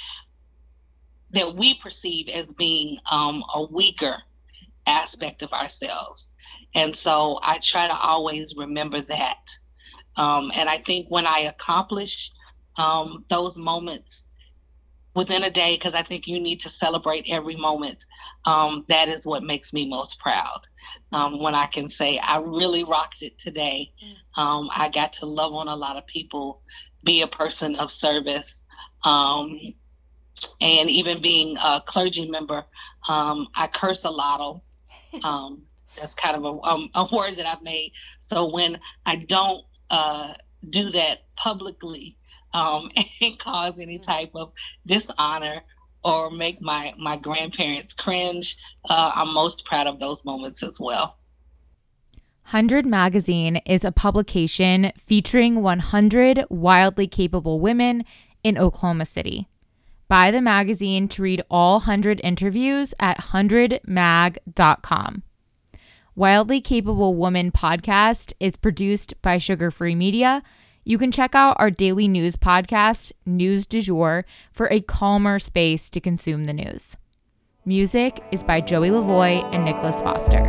that 1.32 1.54
we 1.54 1.74
perceive 1.74 2.28
as 2.28 2.46
being 2.54 2.96
um, 3.10 3.44
a 3.54 3.62
weaker 3.62 4.16
aspect 4.86 5.42
of 5.42 5.52
ourselves. 5.52 6.32
And 6.74 6.96
so 6.96 7.38
I 7.42 7.58
try 7.58 7.86
to 7.86 7.96
always 7.98 8.54
remember 8.56 9.02
that. 9.02 9.46
Um, 10.16 10.50
and 10.54 10.66
I 10.68 10.78
think 10.78 11.08
when 11.10 11.26
I 11.26 11.40
accomplish 11.40 12.30
um, 12.76 13.26
those 13.28 13.58
moments 13.58 14.23
within 15.14 15.44
a 15.44 15.50
day, 15.50 15.74
because 15.76 15.94
I 15.94 16.02
think 16.02 16.26
you 16.26 16.40
need 16.40 16.60
to 16.60 16.70
celebrate 16.70 17.26
every 17.28 17.56
moment, 17.56 18.06
um, 18.44 18.84
that 18.88 19.08
is 19.08 19.26
what 19.26 19.42
makes 19.42 19.72
me 19.72 19.88
most 19.88 20.18
proud. 20.18 20.66
Um, 21.12 21.40
when 21.40 21.54
I 21.54 21.66
can 21.66 21.88
say, 21.88 22.18
I 22.18 22.38
really 22.40 22.84
rocked 22.84 23.22
it 23.22 23.38
today. 23.38 23.92
Um, 24.36 24.68
I 24.74 24.88
got 24.88 25.12
to 25.14 25.26
love 25.26 25.54
on 25.54 25.68
a 25.68 25.76
lot 25.76 25.96
of 25.96 26.06
people, 26.06 26.60
be 27.04 27.22
a 27.22 27.26
person 27.26 27.76
of 27.76 27.90
service. 27.90 28.64
Um, 29.04 29.60
and 30.60 30.90
even 30.90 31.22
being 31.22 31.56
a 31.58 31.82
clergy 31.84 32.28
member, 32.28 32.64
um, 33.08 33.48
I 33.54 33.66
curse 33.68 34.04
a 34.04 34.10
lot. 34.10 34.60
Um, 35.22 35.62
that's 35.96 36.16
kind 36.16 36.36
of 36.36 36.44
a, 36.44 36.68
um, 36.68 36.90
a 36.92 37.06
word 37.12 37.36
that 37.36 37.46
I've 37.46 37.62
made. 37.62 37.92
So 38.18 38.50
when 38.50 38.80
I 39.06 39.14
don't 39.14 39.62
uh, 39.90 40.34
do 40.68 40.90
that 40.90 41.20
publicly 41.36 42.16
um, 42.54 42.90
and 43.20 43.38
cause 43.38 43.78
any 43.78 43.98
type 43.98 44.30
of 44.34 44.52
dishonor 44.86 45.60
or 46.02 46.30
make 46.30 46.62
my 46.62 46.94
my 46.98 47.16
grandparents 47.16 47.94
cringe, 47.94 48.56
uh, 48.88 49.12
I'm 49.14 49.34
most 49.34 49.66
proud 49.66 49.86
of 49.86 49.98
those 49.98 50.24
moments 50.24 50.62
as 50.62 50.80
well. 50.80 51.18
100 52.48 52.84
Magazine 52.84 53.56
is 53.64 53.86
a 53.86 53.92
publication 53.92 54.92
featuring 54.98 55.62
100 55.62 56.44
wildly 56.50 57.06
capable 57.06 57.58
women 57.58 58.04
in 58.42 58.58
Oklahoma 58.58 59.06
City. 59.06 59.48
Buy 60.08 60.30
the 60.30 60.42
magazine 60.42 61.08
to 61.08 61.22
read 61.22 61.40
all 61.50 61.78
100 61.78 62.20
interviews 62.22 62.92
at 63.00 63.16
100mag.com. 63.18 65.22
Wildly 66.14 66.60
Capable 66.60 67.14
Woman 67.14 67.50
podcast 67.50 68.34
is 68.38 68.56
produced 68.56 69.14
by 69.22 69.38
Sugar 69.38 69.70
Free 69.70 69.94
Media. 69.94 70.42
You 70.86 70.98
can 70.98 71.10
check 71.10 71.34
out 71.34 71.56
our 71.58 71.70
daily 71.70 72.06
news 72.08 72.36
podcast, 72.36 73.10
News 73.24 73.66
du 73.66 73.80
Jour, 73.80 74.26
for 74.52 74.68
a 74.70 74.82
calmer 74.82 75.38
space 75.38 75.88
to 75.88 75.98
consume 75.98 76.44
the 76.44 76.52
news. 76.52 76.98
Music 77.64 78.20
is 78.30 78.42
by 78.42 78.60
Joey 78.60 78.90
LoVoi 78.90 79.42
and 79.54 79.64
Nicholas 79.64 80.02
Foster. 80.02 80.42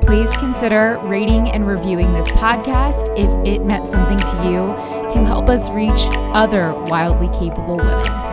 Please 0.00 0.34
consider 0.38 0.98
rating 1.04 1.50
and 1.50 1.66
reviewing 1.66 2.10
this 2.14 2.28
podcast 2.28 3.10
if 3.18 3.30
it 3.46 3.66
meant 3.66 3.86
something 3.86 4.18
to 4.18 4.36
you 4.46 5.08
to 5.10 5.18
help 5.26 5.50
us 5.50 5.70
reach 5.70 6.06
other 6.32 6.72
wildly 6.88 7.28
capable 7.38 7.76
women. 7.76 8.31